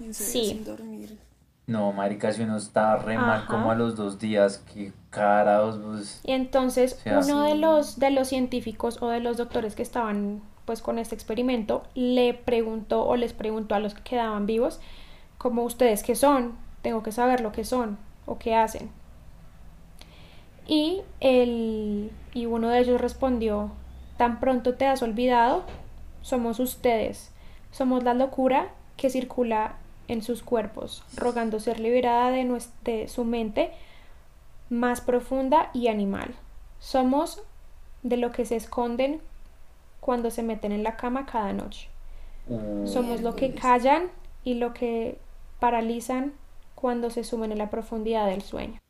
[0.01, 0.45] En serio, Sí.
[0.47, 1.19] Sin dormir.
[1.67, 6.21] No, marica, si uno está re mal como a los dos días, qué carajos, pues...
[6.25, 9.83] Y entonces O sea, uno de los, de los científicos o de los doctores que
[9.83, 14.81] estaban pues con este experimento le preguntó o les preguntó a los que quedaban vivos
[15.39, 18.91] como ustedes qué son, tengo que saber lo que son o qué hacen.
[20.67, 23.73] Y el y uno de ellos respondió,
[24.17, 25.65] tan pronto te has olvidado,
[26.23, 27.33] somos ustedes,
[27.73, 29.75] somos la locura que circula
[30.09, 33.71] en sus cuerpos, rogando ser liberada de, nues- de su mente
[34.71, 36.35] más profunda y animal.
[36.79, 37.43] Somos
[38.03, 39.21] de lo que se esconden
[40.01, 41.89] cuando se meten en la cama cada noche.
[42.49, 44.11] uh, Somos lo que callan
[44.45, 45.19] y lo que
[45.61, 46.33] paralizan
[46.75, 48.81] cuando se sumen en la profundidad del sueño.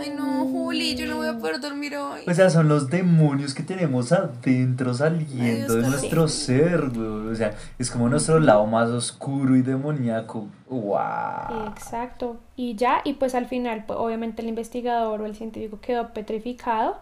[0.00, 2.20] Ay, no, Juli, yo no voy a poder dormir hoy.
[2.26, 7.28] O sea, son los demonios que tenemos adentro saliendo de nuestro ser, güey.
[7.28, 10.46] O sea, es como nuestro lado más oscuro y demoníaco.
[10.68, 11.68] ¡Wow!
[11.74, 12.36] Exacto.
[12.56, 16.96] Y ya, y pues al final, pues, obviamente el investigador o el científico quedó petrificado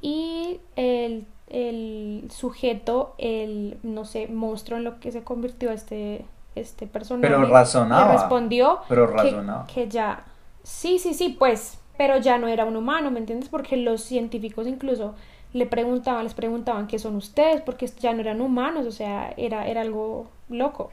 [0.00, 6.86] y el, el sujeto, el, no sé, monstruo en lo que se convirtió este, este
[6.86, 8.12] personaje, Pero razonaba.
[8.12, 9.66] respondió Pero que- razonaba.
[9.66, 10.24] que ya,
[10.62, 13.50] sí, sí, sí, pues, pero ya no era un humano, ¿me entiendes?
[13.50, 15.14] Porque los científicos incluso
[15.52, 19.68] le preguntaban, les preguntaban qué son ustedes, porque ya no eran humanos, o sea, era,
[19.68, 20.92] era algo loco.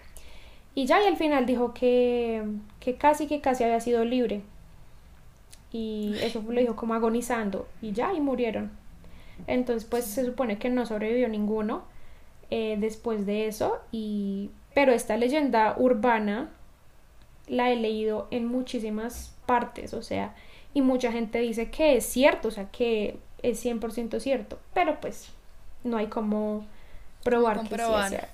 [0.75, 2.43] Y ya, y al final dijo que,
[2.81, 4.41] que casi, que casi había sido libre.
[5.71, 7.69] Y eso lo dijo como agonizando.
[7.81, 8.71] Y ya, y murieron.
[9.47, 11.83] Entonces, pues se supone que no sobrevivió ninguno
[12.49, 13.79] eh, después de eso.
[13.93, 14.49] Y...
[14.73, 16.49] Pero esta leyenda urbana
[17.47, 20.35] la he leído en muchísimas partes, o sea,
[20.77, 25.29] y mucha gente dice que es cierto, o sea, que es 100% cierto, pero pues
[25.83, 26.67] no hay como
[27.23, 28.09] probar que sí Comprobar.
[28.11, 28.29] sea.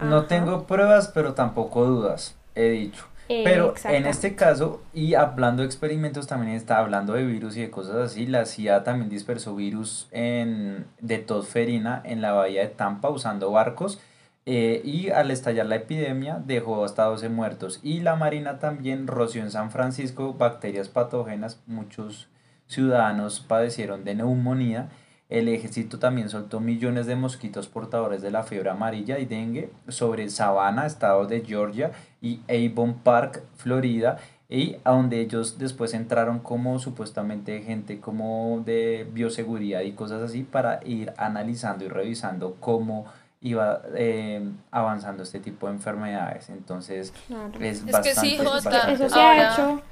[0.00, 0.26] No Ajá.
[0.28, 3.04] tengo pruebas, pero tampoco dudas, he dicho.
[3.28, 7.60] Eh, Pero en este caso, y hablando de experimentos, también está hablando de virus y
[7.62, 8.26] de cosas así.
[8.26, 13.98] La CIA también dispersó virus en, de tosferina en la bahía de Tampa usando barcos.
[14.46, 17.80] Eh, y al estallar la epidemia dejó hasta 12 muertos.
[17.82, 21.62] Y la Marina también roció en San Francisco bacterias patógenas.
[21.66, 22.28] Muchos
[22.66, 24.90] ciudadanos padecieron de neumonía.
[25.30, 30.28] El ejército también soltó millones de mosquitos portadores de la fiebre amarilla y dengue sobre
[30.28, 34.18] Savannah, estado de Georgia, y Avon Park, Florida,
[34.50, 40.42] y a donde ellos después entraron como supuestamente gente como de bioseguridad y cosas así
[40.42, 43.06] para ir analizando y revisando cómo
[43.44, 46.48] iba eh, avanzando este tipo de enfermedades.
[46.48, 47.52] Entonces Claro.
[47.60, 48.20] es, Es que bastante...
[48.20, 49.82] sí, Jota, Eso se Ahora- ha hecho.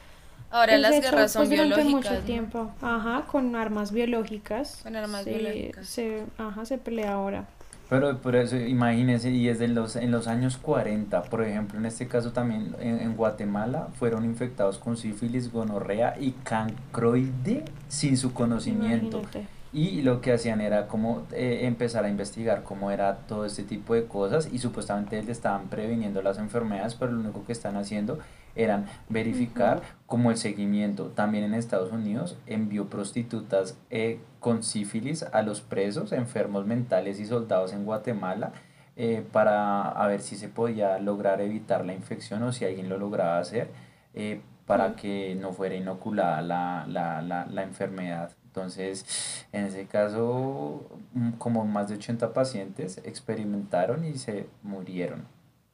[0.50, 2.10] Ahora las hecho, guerras son pues, durante biológicas.
[2.12, 2.26] mucho ¿no?
[2.26, 2.70] tiempo.
[2.82, 4.80] Ajá, con armas biológicas.
[4.82, 5.86] Con armas se, biológicas.
[5.86, 7.44] Se, ajá, se pelea ahora.
[7.88, 11.84] Pero por eso, imagínense, y es de los, en los años 40, por ejemplo, en
[11.86, 18.32] este caso también en, en Guatemala fueron infectados con sífilis, gonorrea y cancroide sin su
[18.32, 19.18] conocimiento.
[19.20, 19.46] Imagínate.
[19.72, 23.94] Y lo que hacían era como eh, empezar a investigar cómo era todo este tipo
[23.94, 28.18] de cosas y supuestamente le estaban previniendo las enfermedades, pero lo único que están haciendo
[28.54, 31.06] eran verificar como el seguimiento.
[31.06, 37.24] También en Estados Unidos envió prostitutas eh, con sífilis a los presos, enfermos mentales y
[37.24, 38.52] soldados en Guatemala
[38.96, 42.98] eh, para a ver si se podía lograr evitar la infección o si alguien lo
[42.98, 43.70] lograba hacer
[44.14, 48.32] eh, para que no fuera inoculada la, la, la, la enfermedad.
[48.54, 50.84] Entonces, en ese caso,
[51.14, 55.24] mm, como más de 80 pacientes experimentaron y se murieron.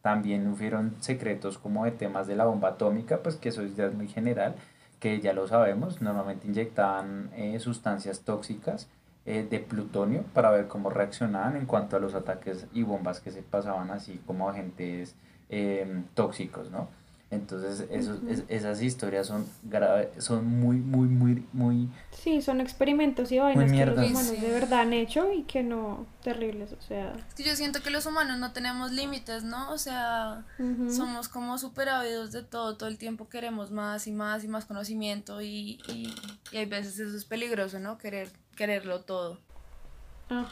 [0.01, 3.95] También hubieron secretos como de temas de la bomba atómica, pues que eso ya es
[3.95, 4.55] muy general,
[5.01, 8.89] que ya lo sabemos, normalmente inyectaban eh, sustancias tóxicas
[9.27, 13.33] eh, de plutonio para ver cómo reaccionaban en cuanto a los ataques y bombas que
[13.33, 15.17] se pasaban así como agentes
[15.51, 16.89] eh, tóxicos, ¿no?
[17.31, 21.89] Entonces, esos, es- esas historias son grave, son muy, muy, muy, muy
[22.23, 24.37] Sí, son experimentos y vainas que los humanos Sí.
[24.37, 27.13] de verdad han hecho y que no, terribles, o sea.
[27.29, 29.71] Es que yo siento que los humanos no tenemos límites, ¿no?
[29.73, 30.47] O sea,
[30.91, 34.65] somos como súper ávidos de todo, todo el tiempo queremos más y más y más
[34.65, 36.15] conocimiento y, y,
[36.51, 37.99] y hay veces eso es peligroso, ¿no?
[37.99, 39.39] Querer, quererlo todo.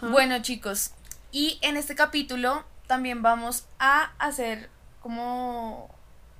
[0.02, 0.92] Bueno, chicos,
[1.32, 4.68] y en este capítulo también vamos a hacer
[5.00, 5.88] como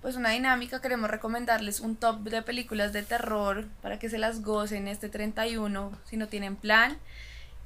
[0.06, 4.42] pues una dinámica, queremos recomendarles un top de películas de terror para que se las
[4.42, 6.96] gocen este 31 si no tienen plan.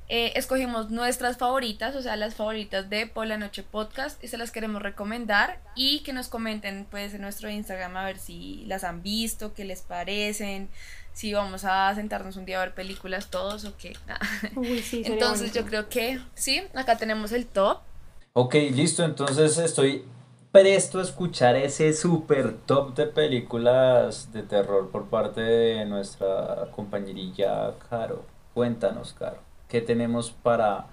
[0.09, 4.38] Eh, escogimos nuestras favoritas, o sea, las favoritas de Por la Noche Podcast y se
[4.38, 8.85] las queremos recomendar y que nos comenten pues en nuestro Instagram a ver si las
[8.85, 10.70] han visto, qué les parecen,
[11.12, 13.92] si vamos a sentarnos un día a ver películas todos o qué.
[14.57, 17.81] Uy, sí, Entonces yo creo que sí, acá tenemos el top.
[18.33, 20.07] Ok, listo, entonces estoy
[20.53, 27.75] presto a escuchar ese super top de películas de terror por parte de nuestra compañerilla
[27.89, 28.25] Caro.
[28.55, 30.87] Cuéntanos, Caro, ¿qué tenemos para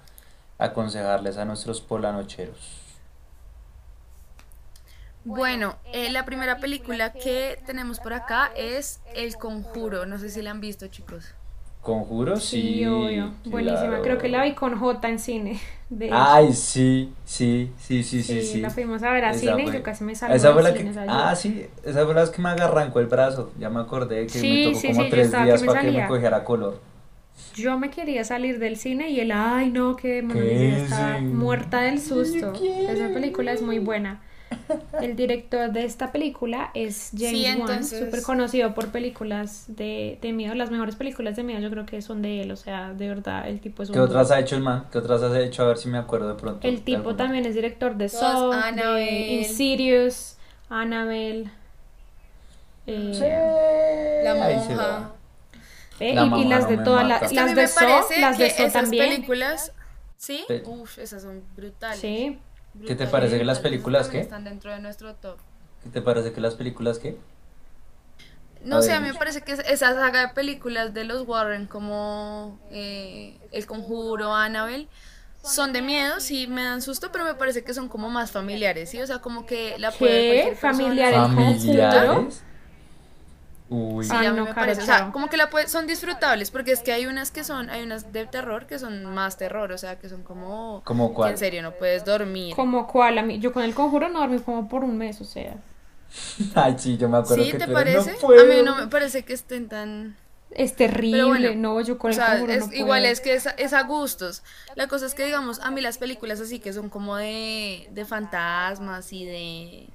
[0.60, 2.84] aconsejarles a nuestros polanocheros?
[5.24, 10.06] Bueno, eh, la primera película que tenemos por acá es El Conjuro.
[10.06, 11.36] No sé si la han visto, chicos.
[11.82, 12.40] ¿Conjuro?
[12.40, 13.34] Sí, Sí, obvio.
[13.46, 14.00] Buenísima.
[14.00, 14.02] claro.
[14.02, 15.62] Creo que la vi con J en cine.
[15.90, 16.10] De.
[16.12, 19.66] Ay, sí, sí, sí, sí, sí, Sí, la fuimos a ver a Esa cine y
[19.66, 22.42] fue- yo casi me salgo Esa fue la que, ah, sí, esa fue la que
[22.42, 23.52] me agarrancó el brazo.
[23.60, 25.80] Ya me acordé que me Sí, tocó sí, como sí, tres que días me para
[25.80, 26.08] que me salía.
[26.08, 26.80] cogiera color.
[27.54, 30.30] Yo me quería salir del cine y él, ay no, que ¿Qué
[30.84, 32.54] Manuel muerta del susto.
[32.86, 34.22] Esa película es muy buena.
[35.02, 40.34] El director de esta película es James Sí, Wan, súper conocido por películas de, de
[40.34, 40.56] miedo.
[40.56, 43.48] Las mejores películas de miedo yo creo que son de él, o sea, de verdad,
[43.48, 43.96] el tipo es un...
[43.96, 44.86] ¿Qué otras ha hecho el man?
[44.92, 45.64] ¿Qué otras has hecho?
[45.64, 46.68] A ver si me acuerdo de pronto.
[46.68, 48.52] El tipo también es director de Saw,
[48.96, 49.28] de.
[49.42, 50.38] Insidious,
[50.70, 51.50] Annabelle.
[52.86, 54.24] eh, Sí.
[54.24, 55.12] La monja.
[56.00, 58.72] eh, La y, y las no de todas las, las de Saw, las de Saw
[58.72, 59.10] también.
[59.10, 59.72] películas,
[60.18, 60.44] ¿sí?
[60.48, 60.62] Sí.
[60.66, 62.00] Uf, esas son brutales.
[62.00, 62.40] Sí.
[62.86, 64.20] ¿Qué te parece que las películas qué?
[64.20, 65.38] Están dentro de nuestro top.
[65.84, 67.18] ¿Qué te parece que las películas qué?
[68.66, 71.04] No A sé, ver, a mí me parece que es- esa saga de películas de
[71.04, 74.88] los Warren, como eh, El Conjuro, Annabelle,
[75.44, 78.90] son de miedo, sí me dan susto, pero me parece que son como más familiares,
[78.90, 79.00] ¿sí?
[79.02, 80.56] O sea, como que la puede ver ¿Qué?
[80.56, 81.18] ¿Familiares?
[81.18, 81.36] ¿El Conjuro?
[81.36, 82.44] ¿Familiares?
[83.70, 84.06] Uy.
[84.06, 84.82] Sí, Ay, a mí no, me Caro, parece.
[84.82, 87.70] O sea, como que la puede- son disfrutables, porque es que hay unas que son,
[87.70, 90.82] hay unas de terror que son más terror, o sea, que son como...
[90.86, 91.32] ¿Cómo que cuál?
[91.32, 92.56] en serio no puedes dormir.
[92.56, 95.26] Como cuál, a mí, yo con el conjuro no dormí como por un mes, o
[95.26, 95.56] sea.
[96.56, 97.52] Ay, sí, yo me acuerdo ¿Sí?
[97.52, 98.14] que ¿Te parece?
[98.14, 98.42] No puedo.
[98.42, 100.16] A mí no me parece que estén tan...
[100.52, 102.80] Es terrible, bueno, no, yo con O el sea, conjuro es, no puedo.
[102.80, 104.44] igual es que es, a- es a gustos.
[104.76, 108.06] La cosa es que, digamos, a mí las películas así que son como de, de
[108.06, 109.90] fantasmas y de...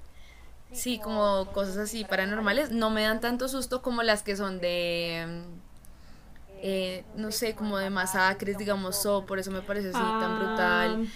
[0.73, 5.25] Sí, como cosas así paranormales, no me dan tanto susto como las que son de...
[5.29, 10.33] mm, eh, no sé, como de masacres, digamos, so, por eso me parece así tan
[10.33, 11.09] Ah, brutal.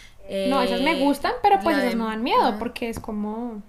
[0.50, 2.98] no, esas me Eh, gustan, pero pues la esas de- no dan miedo, porque es
[2.98, 3.62] como...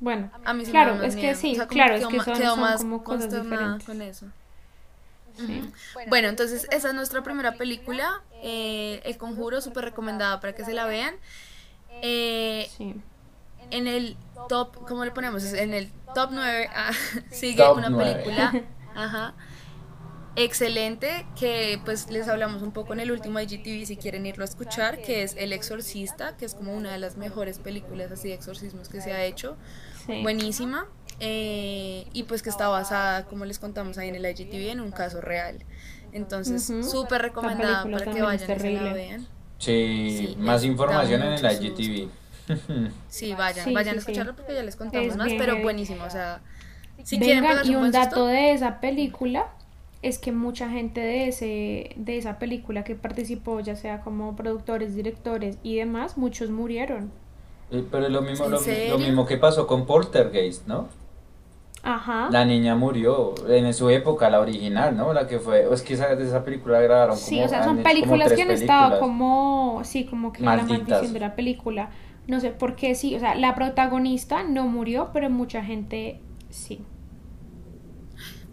[0.00, 2.36] Bueno, A mí sí claro, es que sí, O sea, como claro, es que son,
[2.36, 3.86] quedo son más como cosas consternada diferentes.
[3.86, 4.26] con eso.
[6.08, 8.08] Bueno, entonces esa es nuestra primera película,
[8.42, 11.14] eh, El Conjuro, súper recomendada para que se la vean.
[12.02, 12.94] Eh, Sí.
[13.72, 14.16] En el
[14.48, 15.44] top, ¿cómo le ponemos?
[15.54, 16.92] En el top 9 ah,
[17.32, 18.52] sigue Top una película,
[18.94, 19.34] ajá,
[20.36, 24.48] excelente, que pues les hablamos un poco en el último IGTV si quieren irlo a
[24.48, 28.34] escuchar, que es El Exorcista, que es como una de las mejores películas así de
[28.34, 29.56] exorcismos que se ha hecho
[30.06, 30.20] Sí.
[30.22, 30.86] buenísima
[31.20, 34.90] eh, y pues que está basada, como les contamos ahí en el IGTV, en un
[34.90, 35.64] caso real.
[36.12, 36.82] Entonces, Ujú.
[36.82, 39.28] súper recomendada para que vayan y se la vean.
[39.58, 42.10] Sí, Sí, más información en el IGTV.
[43.08, 44.36] Sí, vayan, Sí, vayan sí, a escucharlo sí.
[44.38, 46.40] porque ya les contamos Es más, bien pero buenísimo, o sea,
[47.02, 49.48] si quieren Vengan, y un dato susto, de esa película
[50.02, 54.94] es que mucha gente de ese de esa película que participó, ya sea como productores,
[54.94, 57.12] directores y demás, muchos murieron.
[57.70, 60.88] Eh, Pero es lo mismo, ¿En lo, mismo que pasó con Poltergeist, ¿no?
[61.82, 62.28] Ajá.
[62.30, 65.12] La niña murió en su época, la original, ¿no?
[65.12, 67.82] La que fue, es que esa, de esa película grabaron como, Sí, o sea, son
[67.82, 71.90] películas que han estado como, sí, como que la maldición de la película.
[72.26, 76.80] No sé por qué sí, o sea, la protagonista no murió, pero mucha gente sí.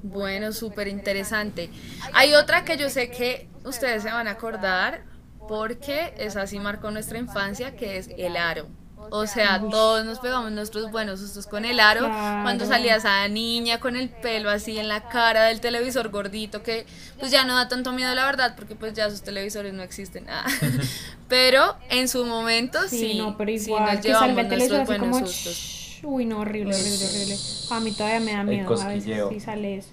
[0.02, 1.70] bueno, súper interesante.
[2.14, 5.04] Hay otra que yo sé que ustedes se van a acordar
[5.48, 8.68] porque esa sí marcó nuestra infancia, que es El Aro.
[9.12, 12.02] O sea, todos nos pegamos nuestros buenos sustos con el aro.
[12.06, 12.44] Claro.
[12.44, 16.86] Cuando salía esa niña con el pelo así en la cara del televisor gordito, que
[17.20, 20.26] pues ya no da tanto miedo, la verdad, porque pues ya sus televisores no existen.
[20.30, 20.46] Ah.
[21.28, 24.88] Pero en su momento sí, Sí, no, pero sí igual nos que salga llevamos nuestros
[24.88, 25.54] buenos como sustos.
[25.54, 27.36] "Shh", uy, no, horrible, horrible, horrible.
[27.72, 29.30] A mí todavía me da miedo a veces cosquilleo.
[29.30, 29.90] si sale eso.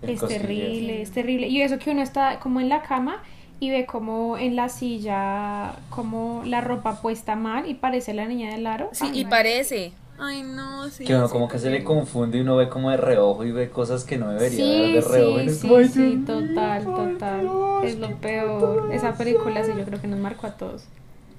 [0.00, 1.48] El Es terrible, es terrible.
[1.48, 3.22] Y eso que uno está como en la cama
[3.60, 8.50] y ve como en la silla como la ropa puesta mal y parece la niña
[8.52, 8.90] del aro.
[8.92, 9.30] Sí, Ay, y no.
[9.30, 9.92] parece.
[10.20, 11.04] Ay, no, sí.
[11.04, 13.52] Que uno sí, como que se le confunde y uno ve como de reojo y
[13.52, 15.38] ve cosas que no debería Sí, ver de reojo.
[15.38, 17.40] sí, es sí, como, "Ay, sí, total, total.
[17.42, 18.92] Dios, Es lo peor.
[18.92, 20.84] Esa película sí yo creo que nos marcó a todos.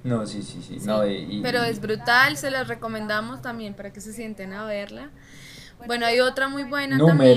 [0.02, 0.80] No, sí, sí, sí.
[0.80, 4.54] Sí, No, y, y- Pero es brutal, se las recomendamos también para que se sienten
[4.54, 5.10] a verla.
[5.86, 7.36] Bueno, hay otra muy buena Número también.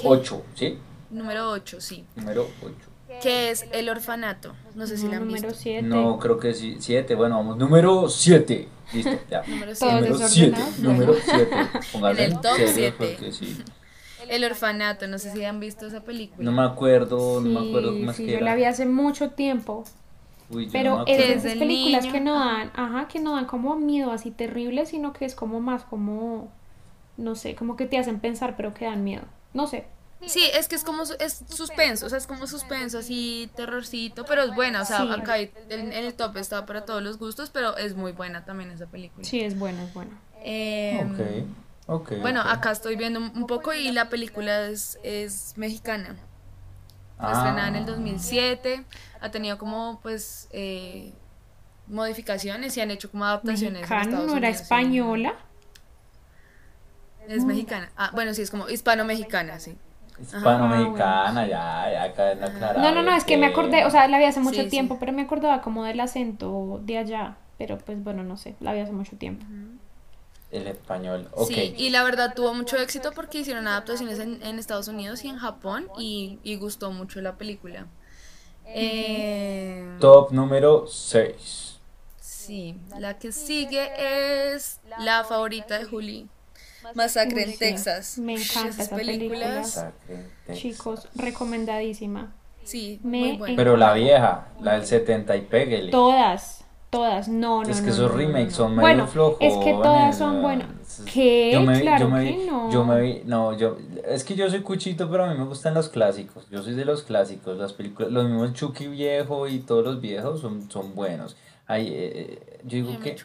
[0.00, 0.78] que- 8, ¿sí?
[1.10, 2.04] Número 8, sí.
[2.14, 2.93] Número 8.
[3.22, 4.54] Que es El Orfanato.
[4.74, 5.62] No sé si la han número visto.
[5.62, 5.82] 7.
[5.82, 6.76] No, creo que sí.
[6.78, 7.56] 7, bueno, vamos.
[7.56, 8.68] Número 7.
[8.92, 9.42] Listo, ya.
[9.46, 10.10] Número Todos siete.
[10.10, 10.50] Número 7.
[10.50, 10.78] desordenados.
[10.78, 11.56] Número 7.
[11.92, 13.16] Póngase En el top serios siete.
[13.18, 13.62] porque sí.
[14.28, 16.42] El Orfanato, no sé si han visto esa película.
[16.44, 18.46] No me acuerdo, no me acuerdo cómo es sí, que yo era.
[18.46, 19.84] la vi hace mucho tiempo.
[20.50, 22.12] Uy, yo Pero no me es esas el películas niño.
[22.14, 25.60] que no dan, ajá, que no dan como miedo así terrible, sino que es como
[25.60, 26.50] más como,
[27.18, 29.24] no sé, como que te hacen pensar, pero que dan miedo.
[29.52, 29.84] No sé.
[30.26, 34.42] Sí, es que es como es suspenso, o sea, es como suspenso, así, terrorcito, pero
[34.42, 35.10] es buena, o sea, Sí.
[35.10, 38.70] acá en, en el top está para todos los gustos, pero es muy buena también
[38.70, 39.24] esa película.
[39.24, 40.12] Sí, es bueno, es bueno.
[40.42, 41.20] Em, Ok,
[41.86, 42.12] ok.
[42.20, 46.16] Bueno, acá estoy viendo un poco y la película es, es mexicana.
[47.18, 47.32] Fue Ah.
[47.32, 48.84] estrenada en el 2007,
[49.20, 51.12] ha tenido como pues eh,
[51.86, 53.82] modificaciones y han hecho como adaptaciones.
[53.88, 55.34] Mexicano, no era Unidos, española.
[57.28, 57.90] Es mexicana.
[57.96, 59.78] Ah, bueno, sí, es como hispano-mexicana, sí.
[60.20, 64.06] Hispano-mexicana, ya, ya acá no aclarado No, no, no, es que me acordé, o sea,
[64.08, 64.70] la vi hace mucho Sí, sí.
[64.70, 67.36] tiempo, pero me acordaba como del acento de allá.
[67.58, 69.44] Pero pues bueno, no sé, la vi hace mucho tiempo.
[70.50, 71.48] El español, ok.
[71.48, 75.28] Sí, y la verdad tuvo mucho éxito porque hicieron adaptaciones en, en Estados Unidos y
[75.28, 77.86] en Japón y, y gustó mucho la película.
[78.66, 81.80] Eh, Top número 6.
[82.20, 83.90] sí, la que sigue
[84.54, 86.28] es la favorita de Juli,
[86.94, 88.18] Masacre Uy, en sí, Texas.
[88.18, 89.62] me encanta Esas esa película.
[90.52, 92.32] Chicos, recomendadísima.
[92.62, 93.56] Sí, Me muy buena.
[93.56, 95.90] Pero la vieja, la del 70 y pégale.
[95.90, 98.56] Todas, todas, no, no, Es que no, esos no, remakes no.
[98.56, 99.52] son medio Bueno, flojones.
[99.54, 100.68] es que todas son buenas.
[101.12, 101.50] ¿Qué?
[101.52, 102.70] Yo me, vi- Claro yo me que vi- no.
[102.70, 103.76] yo me vi, no, yo,
[104.06, 106.46] es que yo soy cuchito, pero a mí me gustan los clásicos.
[106.50, 110.40] Yo soy de los clásicos, las películas, los mismos Chucky viejo y todos los viejos
[110.40, 111.36] son, son buenos.
[111.66, 113.16] Hay, eh, yo digo Ay, que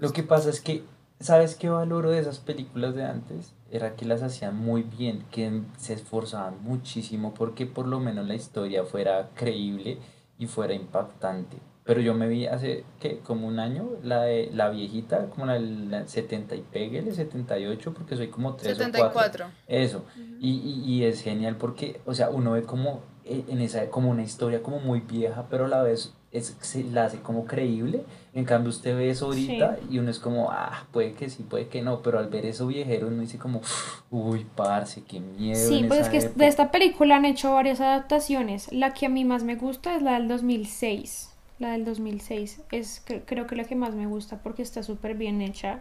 [0.00, 0.82] lo que pasa es que,
[1.20, 3.54] ¿sabes qué valoro de esas películas de antes?
[3.70, 8.34] Era que las hacían muy bien, que se esforzaban muchísimo porque por lo menos la
[8.34, 9.98] historia fuera creíble
[10.38, 11.58] y fuera impactante.
[11.84, 13.20] Pero yo me vi hace, ¿qué?
[13.20, 17.94] Como un año, la de la viejita, como la del la 70 y pégale, 78,
[17.94, 18.92] porque soy como 3 o 4.
[18.92, 19.46] 74.
[19.68, 20.04] Eso.
[20.40, 24.10] Y, y, y es genial porque, o sea, uno ve como eh, en esa, como
[24.10, 28.04] una historia como muy vieja, pero a la vez es, se la hace como creíble.
[28.34, 31.68] En cambio, usted ve eso ahorita y uno es como, ah, puede que sí, puede
[31.68, 33.62] que no, pero al ver eso viejero uno dice como,
[34.10, 35.68] uy, parce, qué miedo.
[35.68, 36.34] Sí, en pues es que época".
[36.38, 38.70] de esta película han hecho varias adaptaciones.
[38.72, 41.30] La que a mí más me gusta es la del 2006.
[41.58, 45.14] La del 2006 es cre- creo que la que más me gusta porque está súper
[45.14, 45.80] bien hecha.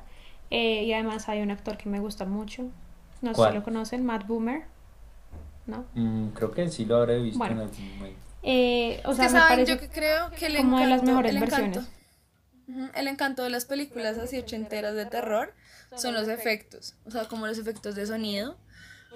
[0.49, 2.63] Eh, y además hay un actor que me gusta mucho.
[3.21, 4.63] No sé si lo conocen, Matt Boomer.
[5.65, 5.83] ¿No?
[5.95, 7.55] Mm, creo que sí lo habré visto Bueno.
[7.55, 8.19] en algún momento.
[8.47, 11.31] Eh, o sea, saben, parece yo que creo que el como de las encanto- mejores
[11.31, 11.89] el encanto- versiones.
[12.67, 15.53] Ujú, El encanto de las películas así ochenteras de terror
[15.95, 18.57] son los efectos, o sea, como los efectos de sonido,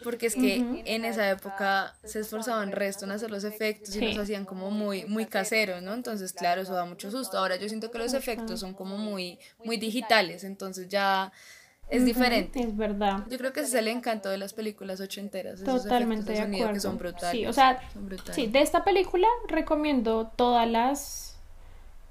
[0.03, 4.17] porque es que en esa época se esforzaban resto en hacer los efectos y los
[4.17, 5.93] hacían como muy muy caseros, ¿no?
[5.93, 7.37] Entonces, claro, eso da mucho susto.
[7.37, 11.31] Ahora yo siento que los efectos son como muy muy digitales, entonces ya
[11.89, 12.59] es diferente.
[12.61, 13.25] Es verdad.
[13.29, 16.57] Yo creo que ese es el encanto de las películas ochenteras, Totalmente de de sonido
[16.59, 16.81] que acuerdo.
[16.81, 17.31] son brutales.
[17.31, 18.35] Sí, o sea, brutales.
[18.35, 21.37] Sí, de esta película recomiendo todas las,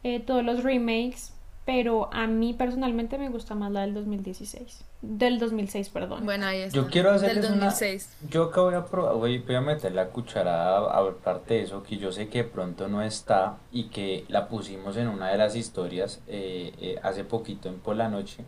[0.03, 1.33] eh, todos los remakes,
[1.65, 6.25] pero a mí personalmente me gusta más la del 2016, del 2006, perdón.
[6.25, 6.75] Bueno, ahí está.
[6.77, 7.67] Yo quiero Del hacerles una...
[7.67, 8.17] 2006.
[8.31, 11.99] Yo acá voy a probar, voy, voy a meter la cucharada aparte de eso, que
[11.99, 15.55] yo sé que de pronto no está y que la pusimos en una de las
[15.57, 18.45] historias eh, eh, hace poquito en por la noche.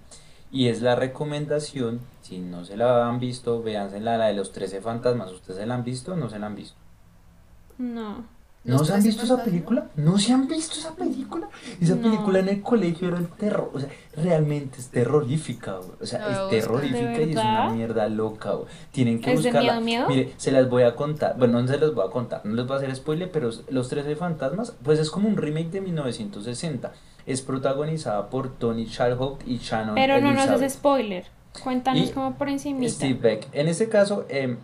[0.53, 4.53] Y es la recomendación, si no se la han visto, véanse la, la de los
[4.53, 5.31] 13 fantasmas.
[5.33, 6.77] ¿Ustedes se la han visto o no se la han visto?
[7.79, 8.25] No.
[8.63, 9.87] ¿No ¿Los se han 13 visto esa película?
[9.97, 11.49] ¿No se han visto esa película?
[11.81, 12.03] Esa No.
[12.03, 15.93] película en el colegio era el terror, o sea, realmente es terrorífica, güey.
[15.99, 18.67] O sea, es terrorífica ¿De y es una mierda loca, güey.
[18.93, 19.81] Tienen que ¿Es de buscarla.
[19.81, 20.09] miedo, miedo?
[20.09, 22.67] Mire, se las voy a contar, bueno, no se las voy a contar, no les
[22.67, 26.93] voy a hacer spoiler, pero Los 13 fantasmas, pues es como un remake de 1960.
[27.31, 30.57] Es protagonizada por Tony Shalhoub y Shannon Pero no nos Elizabeth.
[30.63, 31.25] haces spoiler.
[31.63, 32.93] Cuéntanos Y como por encimita.
[32.93, 33.49] Steve Beck.
[33.53, 34.59] En este caso, em,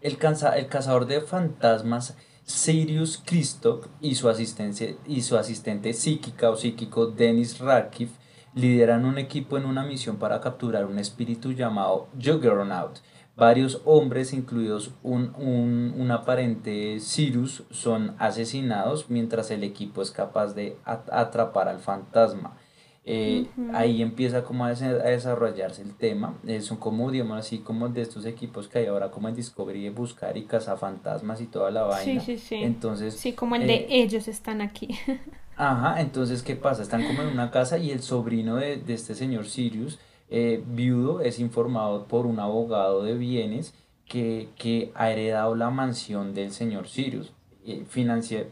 [0.00, 6.50] el, cansa- el cazador de fantasmas Sirius Christoph y su, asistente, y su asistente psíquica
[6.50, 8.14] o psíquico Dennis Radcliffe
[8.54, 12.98] lideran un equipo en una misión para capturar un espíritu llamado Juggernaut.
[13.34, 20.54] Varios hombres, incluidos un, un, un aparente Sirius, son asesinados mientras el equipo es capaz
[20.54, 22.58] de at- atrapar al fantasma.
[23.04, 23.46] Eh.
[23.72, 26.38] Ahí empieza como a, des- a desarrollarse el tema.
[26.46, 29.82] Eh, son como, digamos así, como de estos equipos que hay ahora como en Discovery
[29.84, 30.46] de buscar y
[30.78, 32.20] fantasmas y toda la Sí, vaina.
[32.20, 32.56] sí, sí.
[32.56, 34.88] Entonces, Sí, como el eh, de ellos están aquí.
[35.56, 36.82] Ajá, entonces, ¿qué pasa?
[36.82, 39.98] Están como en una casa y el sobrino de, de este señor Sirius,
[40.34, 43.74] eh, viudo, es informado por un abogado de bienes
[44.06, 47.32] que, que ha heredado la mansión del señor Sirius.
[47.66, 47.84] Eh,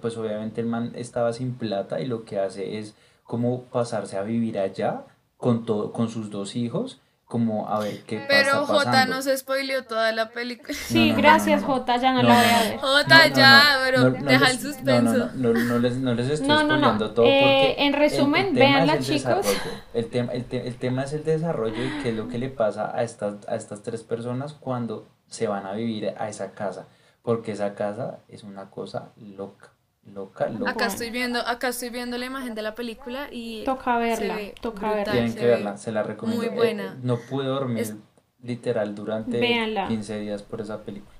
[0.00, 4.22] pues obviamente el man estaba sin plata y lo que hace es como pasarse a
[4.22, 5.06] vivir allá
[5.38, 7.00] con todo, con sus dos hijos,
[7.30, 9.14] como a ver qué Pero está J pasando.
[9.14, 10.74] nos spoileó toda la película.
[10.74, 11.74] Sí, no, no, gracias no, no.
[11.74, 12.78] Jota, ya no, No, la voy a ver.
[12.80, 15.12] Jota, ya, pero no deja les- el suspenso.
[15.12, 16.74] No, no, no, no, no les, no les estoy No, no, no.
[16.74, 19.46] spoileando todo Eh, porque en resumen, el, el véanla, chicos.
[19.94, 22.48] El tema, el, te- el tema es el desarrollo y qué es lo que le
[22.48, 26.88] pasa a estas, a estas tres personas cuando se van a vivir a esa casa.
[27.22, 29.70] Porque esa casa es una cosa loca,
[30.04, 30.70] loca, loca.
[30.70, 34.42] Acá estoy viendo, acá estoy viendo la imagen de la película y Toca verla, se
[34.42, 35.12] ve toca brutal, verla.
[35.12, 36.42] Tienen se que ve verla, se la recomiendo.
[36.44, 36.98] Muy Eh, buena.
[37.02, 37.94] no pude dormir Es-
[38.42, 39.86] literal durante Véanla.
[39.88, 41.14] 15 días por esa película.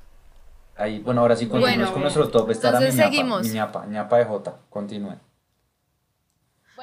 [0.77, 2.51] Ahí, bueno, ahora sí continuamos Bueno, con nuestro top.
[2.51, 3.43] Esta era mi entonces ñapa, seguimos.
[3.43, 4.59] mi ñapa, ñapa de J.
[4.71, 5.21] Continúen.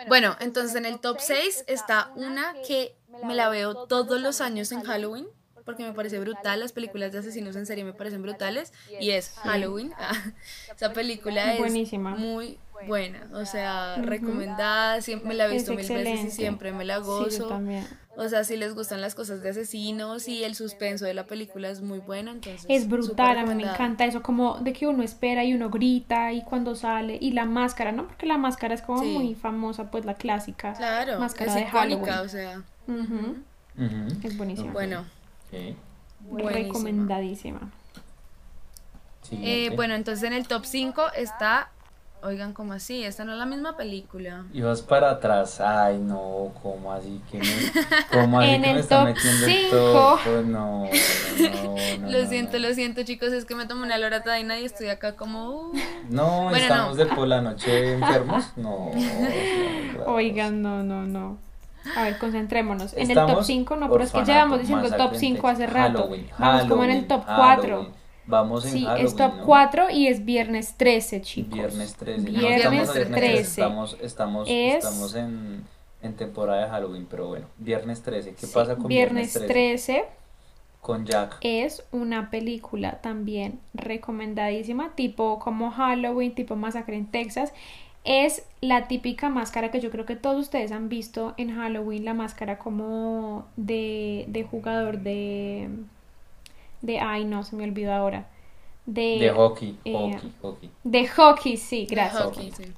[0.07, 2.95] Bueno, entonces en el top 6 está una que
[3.25, 5.27] me la veo todos los años en Halloween,
[5.67, 9.31] porque me parece brutal, las películas de asesinos en serie me parecen brutales, y es
[9.43, 9.91] Halloween.
[10.73, 12.15] Esa película es Buenísima.
[12.15, 12.57] muy
[12.87, 16.99] buena, o sea, recomendada, siempre me la he visto mil veces y siempre me la
[16.99, 17.61] gozo.
[18.15, 21.69] O sea, si les gustan las cosas de asesinos y el suspenso de la película
[21.69, 22.65] es muy bueno, entonces...
[22.69, 26.31] Es brutal, a mí me encanta eso, como de que uno espera y uno grita
[26.31, 28.07] y cuando sale, y la máscara, ¿no?
[28.07, 30.73] Porque la máscara es como muy famosa, pues la clásica.
[30.75, 32.63] Claro, máscara es icónica, o sea...
[34.23, 34.71] Es buenísima.
[34.71, 35.16] Bueno.
[36.31, 37.71] Recomendadísima.
[39.31, 41.69] Eh, bueno, entonces en el top 5 está
[42.23, 43.03] Oigan, ¿cómo así?
[43.03, 44.45] Esta no es la misma película.
[44.51, 45.61] Y vas para atrás.
[45.61, 47.45] Ay, no, ¿cómo así que me,
[48.11, 50.19] cómo así que me está metiendo el top?
[50.23, 54.59] Pues no, no, no, Lo siento, lo siento, chicos, es que me tomé una loratadina
[54.59, 55.51] y estoy acá como...
[55.51, 55.73] Uh.
[56.09, 58.45] No, estamos de por la noche enfermos.
[58.55, 58.91] No.
[60.07, 61.37] Oigan, no, no, no.
[61.95, 62.93] A ver, concentrémonos.
[62.95, 66.09] En el top 5, no, pero es que llevamos diciendo top 5 hace rato.
[66.37, 67.87] Vamos como en el top 4.
[68.27, 71.53] Vamos en Sí, es top 4 y es viernes 13, chicos.
[71.53, 72.29] Viernes 13.
[72.29, 73.39] Viernes, 13.
[73.39, 75.63] Estamos, estamos, estamos en,
[76.01, 78.35] en, temporada de Halloween, pero bueno, viernes 13.
[78.35, 79.47] ¿Qué pasa con viernes 13?
[79.47, 80.17] Viernes 13
[80.81, 81.37] con Jack.
[81.41, 87.53] Es una película también recomendadísima, tipo como Halloween, tipo Masacre en Texas.
[88.09, 92.13] Es la típica máscara que yo creo que todos ustedes han visto en Halloween, la
[92.13, 95.69] máscara como de, de jugador de
[96.81, 98.27] de, ay no, se me olvidó ahora.
[98.85, 100.71] De, de hockey, eh, hockey, hockey.
[100.83, 102.23] De hockey, sí, gracias.
[102.23, 102.73] De hockey, sí.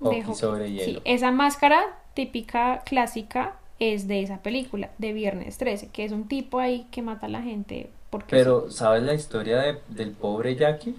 [0.00, 0.40] Hockey, de hockey.
[0.40, 1.00] sobre hielo.
[1.00, 1.82] Sí, esa máscara
[2.14, 7.02] típica, clásica, es de esa película, de Viernes 13, que es un tipo ahí que
[7.02, 7.90] mata a la gente.
[8.10, 10.94] Porque Pero, ¿sabes la historia de, del pobre Jackie?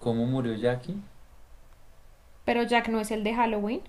[0.00, 0.96] ¿Cómo murió Jackie?
[2.44, 3.82] Pero Jack no es el de Halloween.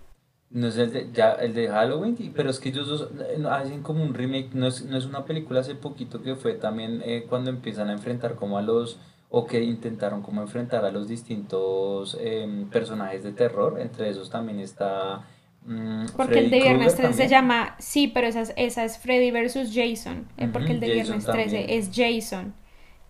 [0.54, 3.82] No es el de, ya, el de Halloween, pero es que ellos dos eh, hacen
[3.82, 7.26] como un remake, no es, no es una película hace poquito que fue también eh,
[7.28, 9.00] cuando empiezan a enfrentar como a los,
[9.32, 14.60] o que intentaron como enfrentar a los distintos em, personajes de terror, entre esos también
[14.60, 15.26] está...
[15.66, 19.32] Mm, porque el de Viernes 13 se llama, sí, pero esa es, esa es Freddy
[19.32, 22.54] versus Jason, eh, porque el de Viernes 13 es Jason,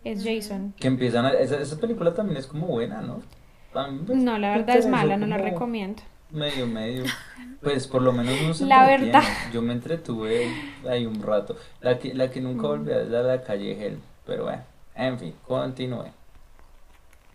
[0.05, 0.73] es Jason.
[0.79, 3.19] Que empiezan a, esa, esa película también es como buena, ¿no?
[3.73, 6.03] Pues, no, la verdad es mala, no la recomiendo.
[6.31, 7.03] Medio, medio.
[7.61, 9.23] Pues por lo menos no se La verdad.
[9.53, 10.51] Yo me entretuve
[10.87, 11.55] ahí un rato.
[11.81, 13.99] La que, la que nunca volví a es la calle Hell.
[14.25, 14.63] Pero bueno,
[14.95, 16.11] en fin, continúe.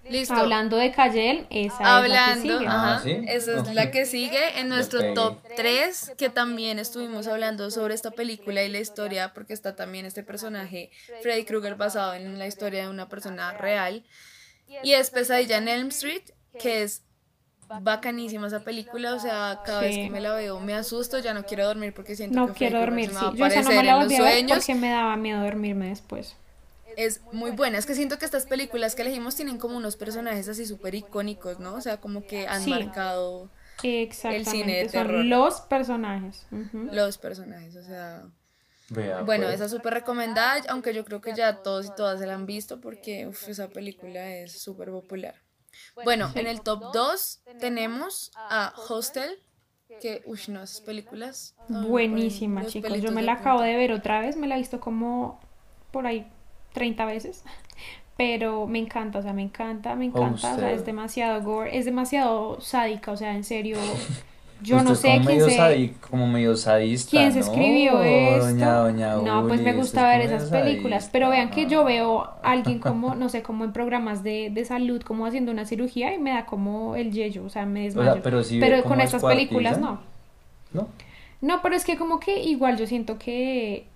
[0.08, 0.34] Listo.
[0.34, 2.66] Hablando de Cayel, esa es la que sigue.
[2.66, 7.94] Ajá, Esa es la que sigue en nuestro top 3, que también estuvimos hablando sobre
[7.94, 10.90] esta película y la historia, porque está también este personaje,
[11.22, 14.02] Freddy Krueger, basado en la historia de una persona real.
[14.82, 16.22] Y es Pesadilla en Elm Street,
[16.58, 17.02] que es
[17.80, 21.44] bacanísima esa película, o sea, cada vez que me la veo me asusto, ya no
[21.44, 23.26] quiero dormir porque siento no que quiero dormir, sí.
[23.34, 23.98] Yo esa no me la
[24.48, 26.36] porque me daba miedo dormirme después.
[26.96, 30.48] Es muy buena, es que siento que estas películas que elegimos tienen como unos personajes
[30.48, 31.74] así súper icónicos, ¿no?
[31.74, 33.50] O sea, como que han marcado
[33.82, 35.18] el cine de terror.
[35.18, 36.46] Son los personajes.
[36.90, 38.24] Los personajes, o sea...
[38.90, 39.54] bueno, pues.
[39.54, 42.46] esa es súper recomendada, aunque yo creo que ya todos y todas se la han
[42.46, 45.34] visto porque esa película es súper popular.
[46.04, 49.38] Bueno, en el top 2 tenemos a Hostel,
[50.00, 51.54] que, uy, no, esas películas.
[51.68, 53.00] Buenísima, chicos.
[53.00, 55.40] Yo me la acabo de ver otra vez, me la he visto como
[55.90, 56.30] por ahí
[56.72, 57.44] 30 veces.
[58.16, 60.54] Pero me encanta, o sea, me encanta, me encanta.
[60.54, 63.78] O sea, es demasiado gore, es demasiado sádica, o sea, en serio.
[64.62, 65.92] Yo no sé quién se...
[66.08, 68.90] como medio sadista, ¿Quién se escribió esto?
[69.22, 73.14] no, pues me gusta ver esas películas, pero vean que yo veo a alguien como,
[73.14, 76.46] no sé, como en programas de, de salud, como haciendo una cirugía y me da
[76.46, 78.20] como el yello, o sea, me desmayo.
[78.22, 80.00] pero, con estas películas no.
[80.72, 80.88] ¿No?
[81.40, 83.86] No, pero es que como que igual yo siento que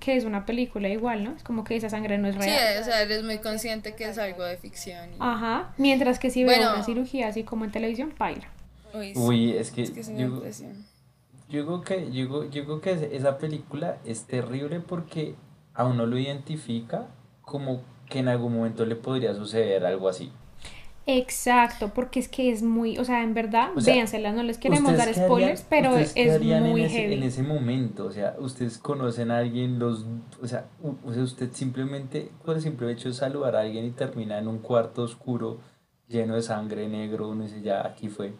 [0.00, 1.32] que es una película igual, ¿no?
[1.32, 2.50] Es como que esa sangre no es real.
[2.50, 5.10] Sí, o sea, eres muy consciente que es algo de ficción.
[5.18, 8.46] Ajá, mientras que si veo una cirugía así como en televisión, baila.
[8.94, 10.42] Uy, es que, yo,
[11.48, 15.34] digo que, yo, digo que esa película es terrible porque
[15.74, 17.08] a uno lo identifica
[17.42, 20.32] como que en algún momento le podría suceder algo así.
[21.08, 25.14] Exacto, porque es que es muy, o sea, en verdad, véansela, no les queremos dar
[25.14, 27.14] spoilers, pero es muy en ese, heavy.
[27.14, 30.04] En ese momento, o sea, ustedes conocen a alguien, los,
[30.42, 33.92] o sea, o sea, usted simplemente, por el simple hecho de saludar a alguien y
[33.92, 35.60] termina en un cuarto oscuro
[36.08, 38.32] lleno de sangre negro, uno dice, ya, aquí fue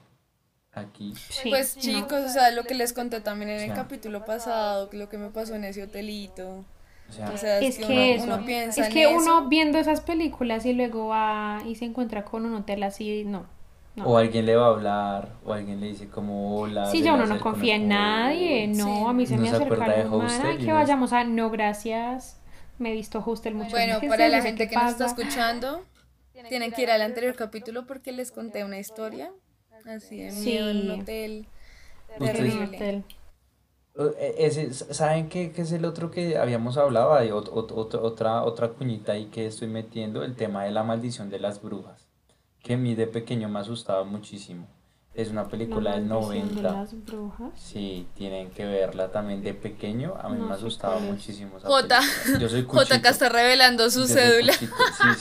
[0.77, 1.15] aquí.
[1.49, 5.19] pues chicos, o sea, lo que les conté también en el capítulo pasado, lo que
[5.19, 6.65] me pasó en ese hotelito.
[7.09, 11.63] O sea, es, que, uno, piensa es que uno viendo esas películas y luego va
[11.65, 13.47] y se encuentra con un hotel así, no.
[14.05, 16.87] O alguien le va a hablar, o alguien le dice como hola.
[16.91, 20.73] Sí, yo uno no confía en nadie, no, a mí se me acercaron hermana que
[20.73, 22.41] vayamos a no gracias,
[22.79, 25.83] me he visto hostel mucho Bueno, para la gente que nos está escuchando,
[26.49, 29.31] tienen que ir al anterior capítulo porque les conté una historia
[29.87, 31.47] Así de miedo en un hotel.
[32.19, 33.05] Terrible.
[33.99, 37.15] Eh, Ese, ¿Saben qué, qué es el otro que habíamos hablado?
[37.15, 40.83] Hay ot- ot- ot- otra, otra cuñita ahí que estoy metiendo, el tema de la
[40.83, 42.07] maldición de las brujas,
[42.63, 44.67] que a mí de pequeño me asustaba muchísimo.
[45.15, 46.73] Es una película del maldición de 90.
[46.79, 47.51] las brujas.
[47.59, 50.15] Sí, tienen que verla también de pequeño.
[50.21, 52.01] A mí No me asustaba muchísimo esa Jota.
[52.01, 52.39] película.
[52.39, 53.09] Yo soy J acá cuchito.
[53.09, 54.53] está revelando su Yo cédula.
[54.53, 54.67] Sí,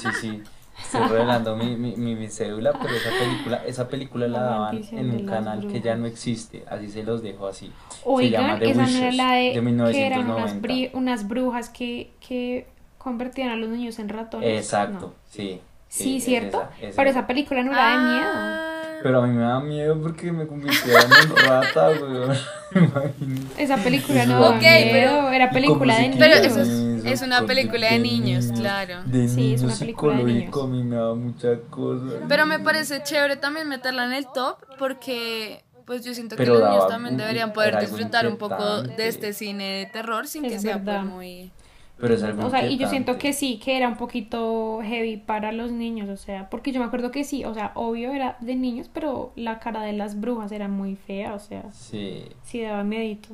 [0.01, 0.43] sí, sí.
[0.81, 5.11] Estoy revelando mi, mi, mi, mi cédula, pero esa película, esa película la daban en
[5.11, 7.71] un canal que ya no existe, así se los dejo así.
[7.89, 10.67] Se Oigan, llama The esa no era la de, de que eran unas, 1990.
[10.67, 12.67] bri- unas brujas que, que
[12.97, 14.49] convertían a los niños en ratones.
[14.59, 15.13] Exacto, No.
[15.29, 15.61] sí.
[15.87, 16.61] Sí, es ¿cierto?
[16.61, 17.15] esa, esa Pero es.
[17.15, 18.31] esa película no era de miedo.
[18.33, 22.35] Ah, Pero a mí me da miedo porque me convirtieron en rata, weón.
[22.75, 23.63] Imagínate.
[23.63, 26.57] Esa película no Ok, miedo, pero- era película de ¿Y cómo Pero se niños.
[26.57, 29.03] eso es- es una película de niños, claro.
[29.05, 30.67] De Sí, es una película de a niños.
[30.67, 32.15] mí me da mucha cosa.
[32.27, 36.63] Pero me parece chévere también meterla en el top porque pues yo siento que los
[36.63, 40.59] niños también un- deberían poder disfrutar un poco de este cine de terror sin que
[40.59, 41.03] sea pues, verdad.
[41.03, 41.51] muy...
[41.97, 45.15] Pero es algo O sea, y yo siento que sí, que era un poquito heavy
[45.15, 48.35] para los niños, o sea, porque yo me acuerdo que sí, o sea, obvio era
[48.41, 52.61] de niños, pero la cara de las brujas era muy fea, o sea, Sí, sí
[52.61, 53.29] daba miedito.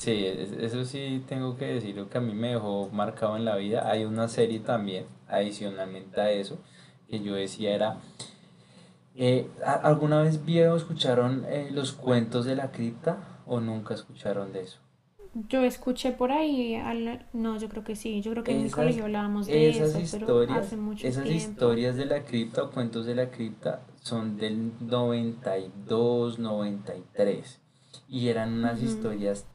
[0.00, 3.56] Sí, es- eso sí tengo que decirlo que a mí me dejó marcado en la
[3.56, 3.88] vida.
[3.90, 6.58] Hay una serie también, adicionalmente a eso,
[7.08, 7.98] que yo decía era...
[9.14, 13.94] eh, ¿a- ¿alguna vez vieron o escucharon eh, los cuentos de la cripta o nunca
[13.94, 14.78] escucharon de eso?
[15.48, 18.64] Yo escuché por ahí, al- no, yo creo que sí, yo creo que en mi
[18.64, 21.36] Esas- colegio hablábamos de Esas eso, pero historias, hace mucho esas tiempo.
[21.36, 27.60] historias de la cripta o cuentos de la cripta son del 92, 93
[28.08, 28.86] y eran unas Ujú.
[28.86, 29.46] historias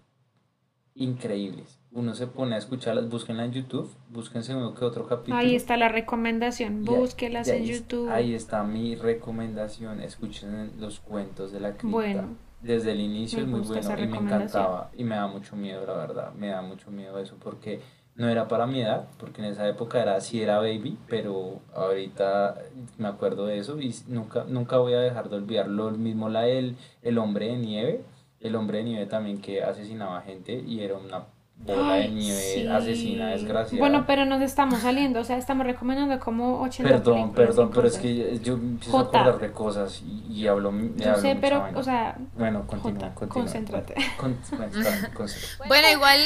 [0.96, 1.80] increíbles.
[1.92, 5.38] Uno se pone a escucharlas, búsquenla en YouTube, búsquense uno que otro capítulo.
[5.38, 8.10] Ahí está la recomendación, y en ahí YouTube.
[8.10, 11.88] Ahí está mi recomendación, escuchen los cuentos de la cripta.
[11.88, 15.86] Bueno, Desde el inicio es muy bueno y me encantaba y me da mucho miedo,
[15.86, 17.80] la verdad, me da mucho miedo eso porque
[18.16, 22.56] no era para mi edad, porque en esa época era sí era baby, pero ahorita
[22.98, 26.42] me acuerdo de eso y nunca nunca voy a dejar de olvidarlo, el mismo la
[26.42, 28.02] del el hombre de nieve,
[28.48, 31.24] el hombre de nieve también que asesinaba gente y era una
[31.58, 32.68] bola de nieve sí.
[32.68, 33.80] asesina desgraciada.
[33.80, 37.98] Bueno, pero nos estamos saliendo, o sea, estamos recomendando como 80 Perdón, perdón, pero es
[37.98, 41.80] que yo empiezo a acordar de cosas y, y hablo, Yo hablo sé, pero, vaina.
[41.80, 43.16] o sea, Bueno, continúa, continúa.
[43.16, 43.96] Con- concéntrate.
[45.68, 46.20] Bueno, igual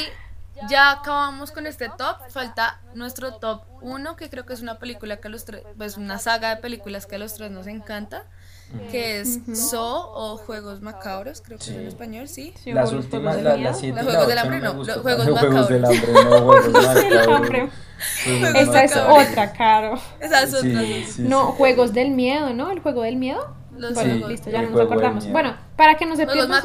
[0.67, 5.17] ya acabamos con este top, falta nuestro top 1 que creo que es una película
[5.17, 8.25] que a los tres, pues una saga de películas que a los tres nos encanta,
[8.91, 9.39] que es.
[9.53, 12.53] Saw o Juegos Macabros, creo que es en español, sí.
[12.65, 13.95] Las últimas, la- del las miedo.
[13.95, 15.99] 7 Los Juegos del 8 Hambre no, los Juegos Juegos del Macabros.
[15.99, 17.27] hambre, no, Juegos del Macabros.
[17.35, 17.69] Hambre.
[18.59, 19.99] Esta es otra, Caro.
[20.19, 20.81] Esa es otra.
[21.17, 22.71] No, juegos del miedo, ¿no?
[22.71, 23.55] El juego del miedo.
[23.75, 25.27] Los bueno, listo, ya no nos acordamos.
[25.31, 26.61] Bueno, para que no se Juegos pierdan.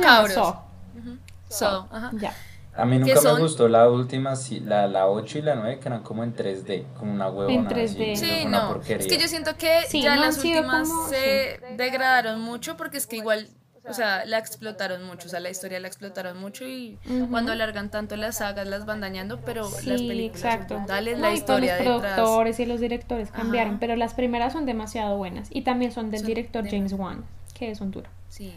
[0.99, 1.17] Ujú.
[1.49, 2.11] Saw, ajá.
[2.15, 2.35] Ya.
[2.77, 5.79] A mí nunca son- me gustó la última, sí, la, la 8 y la 9,
[5.79, 7.55] que eran como en 3D, como una huevona.
[7.55, 8.13] En 3D.
[8.15, 8.69] así, Sí, no.
[8.69, 8.97] porquería.
[8.97, 12.97] Es que yo siento que Sí, ya no las últimas como- se degradaron mucho porque
[12.99, 13.47] es que igual,
[13.89, 16.99] o sea, la explotaron mucho, o sea, la historia la explotaron mucho y
[17.31, 20.75] cuando alargan tanto las sagas las van dañando, pero las Sí, películas exacto.
[20.75, 22.15] son brutales, No, la historia los detrás.
[22.17, 23.39] productores y los directores Ajá.
[23.43, 26.93] cambiaron, pero las primeras son demasiado buenas y también son del Son director de- James
[26.95, 28.09] Wan, que es un duro.
[28.29, 28.53] Sí.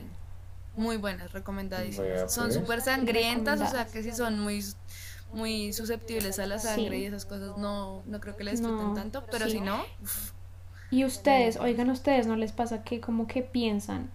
[0.77, 2.31] Muy buenas, recomendadísimas.
[2.33, 2.55] Son pues.
[2.55, 4.63] súper sangrientas, o sea, que si son muy
[5.33, 7.03] muy susceptibles a la sangre Sí.
[7.03, 9.51] y esas cosas no no creo que la disfruten No, tanto, pero sí.
[9.53, 9.83] si no,
[10.89, 14.09] Y ustedes, oigan, ustedes no les pasa que como que piensan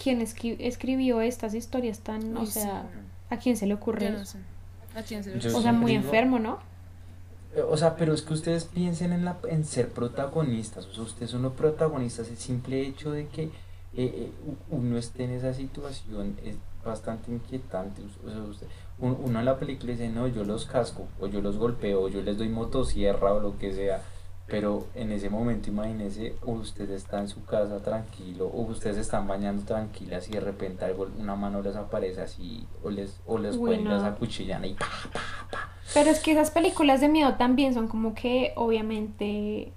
[0.00, 2.84] quién escri- escribió estas historias tan, o sí, sea,
[3.30, 4.38] a quién se le ocurre Yo no sé.
[4.94, 6.60] ¿A quién se le Yo O sea, sí muy digo- enfermo, ¿no?
[7.56, 11.02] Eh, O sea, pero es que ustedes piensen en, la, en ser protagonistas, o sea,
[11.02, 13.50] ustedes son los protagonistas, el simple hecho de que
[13.94, 14.32] eh, eh,
[14.70, 18.66] uno esté en esa situación es bastante inquietante, o sea, usted-
[18.98, 22.08] un- uno en la película dice, no, yo los casco, o yo los golpeo, o
[22.08, 24.02] yo les doy motosierra, o lo que sea,
[24.46, 29.26] pero en ese momento imagínese, usted está en su casa tranquilo, o ustedes se están
[29.28, 33.56] bañando tranquilas y de repente algo, una mano les aparece así, o les, o les
[33.56, 35.72] Uy, pueden las acuchillan y pa, pa, pa.
[35.94, 39.72] Pero es que esas películas de miedo también son como que obviamente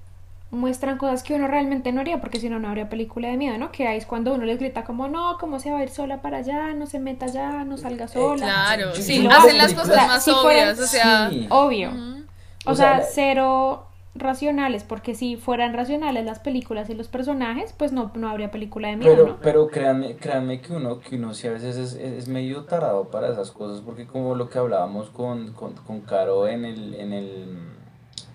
[0.51, 3.57] muestran cosas que uno realmente no haría, porque si no, no habría película de miedo,
[3.57, 3.71] ¿no?
[3.71, 6.21] Que ahí es cuando uno les grita como, no, ¿cómo se va a ir sola
[6.21, 6.73] para allá?
[6.73, 8.45] No se meta allá, no salga sola.
[8.45, 11.47] Claro, sí, yo- hacen las cosas más si fueran- obvias, o sea, Sí.
[11.49, 11.91] Obvio.
[12.65, 17.93] O, O sea, cero racionales, porque si fueran racionales las películas y los personajes, pues
[17.93, 19.37] no, no habría película de miedo, Pero, ¿no?
[19.41, 23.05] pero créanme, créanme que uno, que uno sí a veces es, es, es medio tarado
[23.05, 27.13] para esas cosas, porque como lo que hablábamos con, con, con Caro en el, en
[27.13, 27.57] el,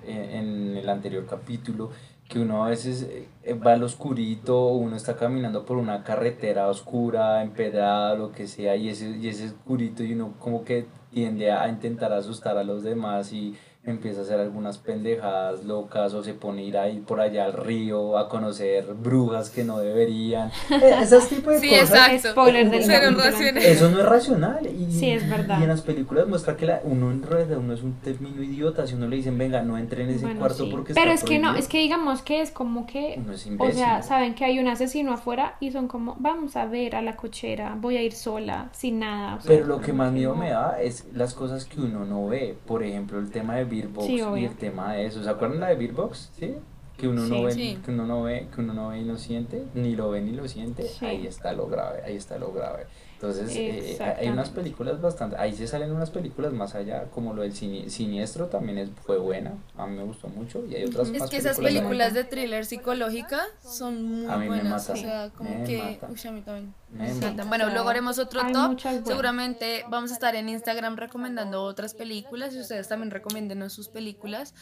[0.07, 1.91] en en el anterior capítulo,
[2.29, 3.09] que uno a veces
[3.45, 8.77] eh, va al oscurito, uno está caminando por una carretera oscura, empedrada, lo que sea,
[8.77, 12.83] y ese, y ese oscurito y uno como que tiende a intentar asustar a los
[12.83, 13.55] demás y
[13.87, 17.45] empieza a hacer algunas pendejadas locas o se pone a ir a ir por allá
[17.45, 20.51] al río a conocer brujas que no deberían.
[20.71, 22.09] Eh, Esos tipos de Sí, cosas.
[22.13, 22.35] exacto.
[22.47, 24.67] Eso no es racional.
[24.67, 25.59] Y, Sí, es verdad.
[25.61, 28.87] Y en las películas muestra que la, uno en realidad uno es un término idiota.
[28.87, 30.71] Si uno le dicen, venga, no entre en ese Bueno, cuarto sí.
[30.71, 33.33] porque Pero está es que no, prohibido", es que digamos que es como que, Uno
[33.33, 36.97] es o sea, saben que hay un asesino afuera y son como, vamos a ver
[36.97, 39.37] a la cochera, voy a ir sola, sin nada.
[39.37, 40.41] o sea, Pero lo que más miedo no.
[40.41, 42.57] me da es las cosas que uno no ve.
[42.67, 43.65] Por ejemplo, el tema de
[44.07, 45.23] Sí, y el tema de eso.
[45.23, 46.31] ¿Se acuerdan la de Beerbox?
[46.39, 46.55] ¿Sí?
[46.97, 47.79] Que uno no ve, Sí.
[47.85, 50.33] que uno no ve, que uno no ve y no siente, ni lo ve ni
[50.33, 50.87] lo siente.
[51.03, 52.87] Ahí está lo grave, ahí está lo grave.
[53.17, 57.41] Entonces, eh, hay unas películas bastante, ahí se salen unas películas más allá, como lo
[57.41, 61.09] del Sini- Siniestro también es, fue buena, a mí me gustó mucho y hay otras
[61.09, 64.87] Es más que esas películas de thriller psicológica son muy A mí me buenas.
[64.87, 64.93] mata.
[64.93, 65.79] O sea, como Me que.
[65.83, 66.09] mata.
[66.11, 66.75] Uy, a mí también.
[66.91, 67.17] Me Me mata.
[67.17, 67.49] encantan.
[67.49, 68.79] Bueno, luego haremos otro Hay top.
[69.07, 74.53] Seguramente vamos a estar en Instagram recomendando otras películas y ustedes también recomiéndenos sus películas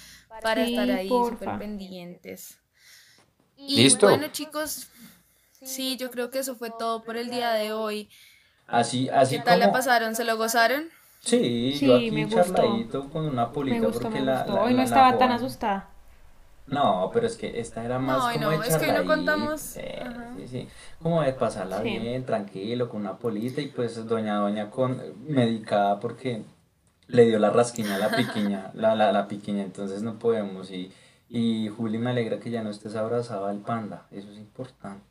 [0.43, 2.59] para Sí, estar ahí súper pendientes.
[3.57, 4.07] Y Listo.
[4.09, 4.87] bueno, chicos,
[5.61, 8.09] sí, yo creo que eso fue todo por el día de hoy.
[8.67, 9.79] Así, así ¿Qué tal la como...
[9.79, 10.15] pasaron?
[10.15, 10.85] ¿Se lo gozaron?
[11.21, 12.43] Sí, Sí, yo aquí me gustó.
[12.55, 14.55] charladito con una polita Me gustó, porque me la, gustó.
[14.55, 15.89] la- Hoy no la- la estaba tan asustada.
[16.67, 19.05] No, pero es que esta era más No, como no, de es que hoy no
[19.05, 19.61] contamos.
[19.61, 20.31] sí, Ajá.
[20.39, 20.69] sí, sí,
[21.03, 21.99] como de pasarla Sí.
[21.99, 26.43] bien, tranquilo, con una polita y pues doña doña con medicada porque
[27.09, 30.91] le dio la rasquiña a la piquiña, la, la, la piquiña, entonces no podemos y,
[31.29, 35.05] y Juli me alegra que ya no estés abrazada al panda, eso es importante,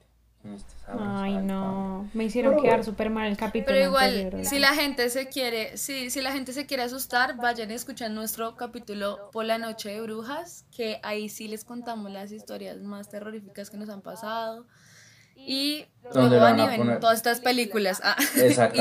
[0.43, 4.59] abrazada Ay, no, me hicieron Pero quedar súper mal el capítulo Pero igual, anterior, si
[4.59, 8.55] la gente se quiere, si, si la gente se quiere asustar, vayan y escuchan nuestro
[8.55, 13.69] capítulo por la noche de brujas, que ahí sí les contamos las historias más terroríficas
[13.69, 14.65] que nos han pasado.
[15.35, 15.85] Y
[16.99, 18.01] Todas estas películas.
[18.04, 18.16] ah,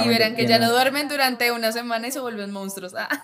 [0.05, 2.95] y verán que ya no duermen durante una semana y se vuelven monstruos.
[2.97, 3.09] ah.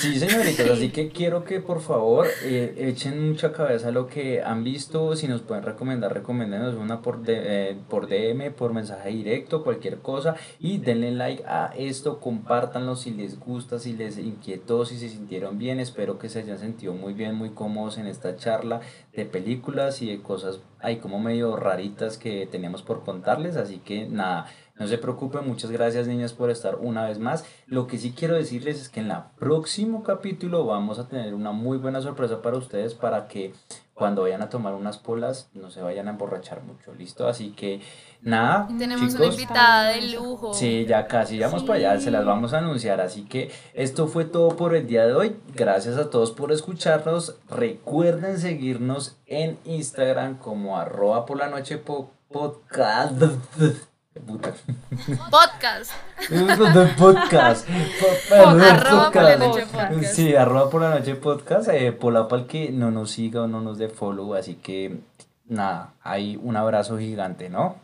[0.00, 4.40] Sí, señoritas, así que quiero que por favor eh, echen mucha cabeza a lo que
[4.42, 9.10] han visto, si nos pueden recomendar, recomendenos una por, de- eh, por DM, por mensaje
[9.10, 14.86] directo, cualquier cosa, y denle like a esto, compártanlo si les gusta, si les inquietó,
[14.86, 18.36] si se sintieron bien, espero que se hayan sentido muy bien, muy cómodos en esta
[18.36, 18.80] charla
[19.14, 24.06] de películas y de cosas ahí como medio raritas que tenemos por contarles, así que
[24.06, 24.46] nada.
[24.78, 27.44] No se preocupen, muchas gracias niñas por estar una vez más.
[27.66, 31.50] Lo que sí quiero decirles es que en el próximo capítulo vamos a tener una
[31.52, 33.54] muy buena sorpresa para ustedes para que
[33.94, 37.26] cuando vayan a tomar unas polas no se vayan a emborrachar mucho, ¿listo?
[37.26, 37.80] Así que
[38.20, 40.52] nada, tenemos una invitada de lujo.
[40.52, 43.00] Sí, ya casi, ya vamos para allá, se las vamos a anunciar.
[43.00, 45.36] Así que esto fue todo por el día de hoy.
[45.54, 47.36] Gracias a todos por escucharnos.
[47.48, 52.10] Recuerden seguirnos en Instagram como arroba por la noche po-
[52.40, 53.22] podcast.
[54.26, 54.52] Puta.
[55.30, 55.92] Podcast.
[56.30, 57.66] de podcast.
[58.28, 60.04] Po- Arroba por la noche podcast.
[60.14, 61.68] Sí, arroba por la noche podcast.
[61.70, 64.34] Eh, pola para el que no nos siga o no nos dé follow.
[64.34, 65.00] Así que
[65.46, 67.76] nada, hay un abrazo gigante, ¿no?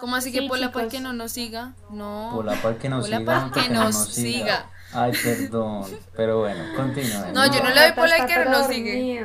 [0.00, 1.74] ¿Cómo así que Sí, Pola para que no nos siga?
[1.90, 2.30] No.
[2.32, 3.32] Pola para el que nos Pola siga.
[3.32, 4.70] pa'l aunque que no nos nos siga.
[4.92, 5.84] Ay, perdón.
[6.16, 7.32] Pero bueno, continúen.
[7.34, 9.24] No, yo no le doy pola al que no sigue.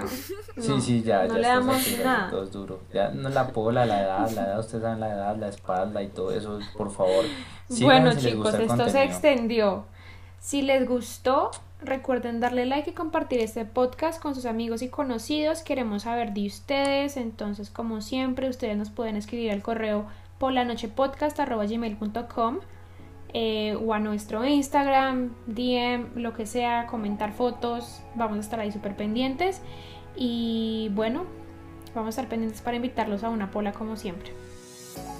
[0.60, 2.30] Sí, sí, ya, no ya le damos nada.
[2.30, 2.82] todo es duro.
[2.94, 6.10] Ya, no, la pola, la edad, la edad, ustedes saben la edad, la espalda y
[6.10, 7.24] todo eso, por favor.
[7.70, 9.86] síganos Bueno si les chicos, esto se extendió.
[10.40, 11.50] Si les gustó,
[11.82, 15.62] recuerden darle like y compartir este podcast con sus amigos y conocidos.
[15.64, 17.16] Queremos saber de ustedes.
[17.18, 20.06] Entonces, como siempre, ustedes nos pueden escribir al correo
[20.40, 22.60] polanochepodcast.gmail.com
[23.34, 28.02] eh, o a nuestro Instagram, DM, lo que sea, comentar fotos.
[28.16, 29.62] Vamos a estar ahí súper pendientes.
[30.16, 31.26] Y bueno,
[31.96, 34.32] vamos a estar pendientes para invitarlos a una pola como siempre.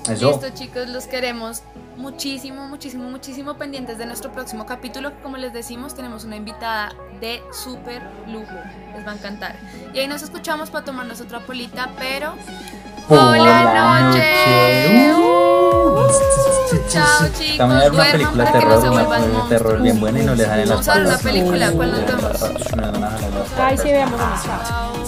[0.08, 0.30] Eso.
[0.30, 1.64] Listo, chicos, los queremos
[1.96, 5.12] muchísimo, muchísimo, muchísimo pendientes de nuestro próximo capítulo.
[5.12, 8.54] que, Como les decimos, tenemos una invitada de súper lujo.
[8.96, 9.56] Les va a encantar.
[9.94, 12.34] Y ahí nos escuchamos para tomarnos otra polita, pero.
[13.10, 15.14] ¡Hola, la noche!
[16.94, 17.58] Chao, chicos.
[17.58, 20.48] También hay una película de terror, una película de terror bien buena y no les
[20.48, 22.44] salen las Vamos a ver una película, ¿cuál nos vemos?
[23.58, 24.20] Ay, sí, veamos.
[24.44, 25.03] Chao.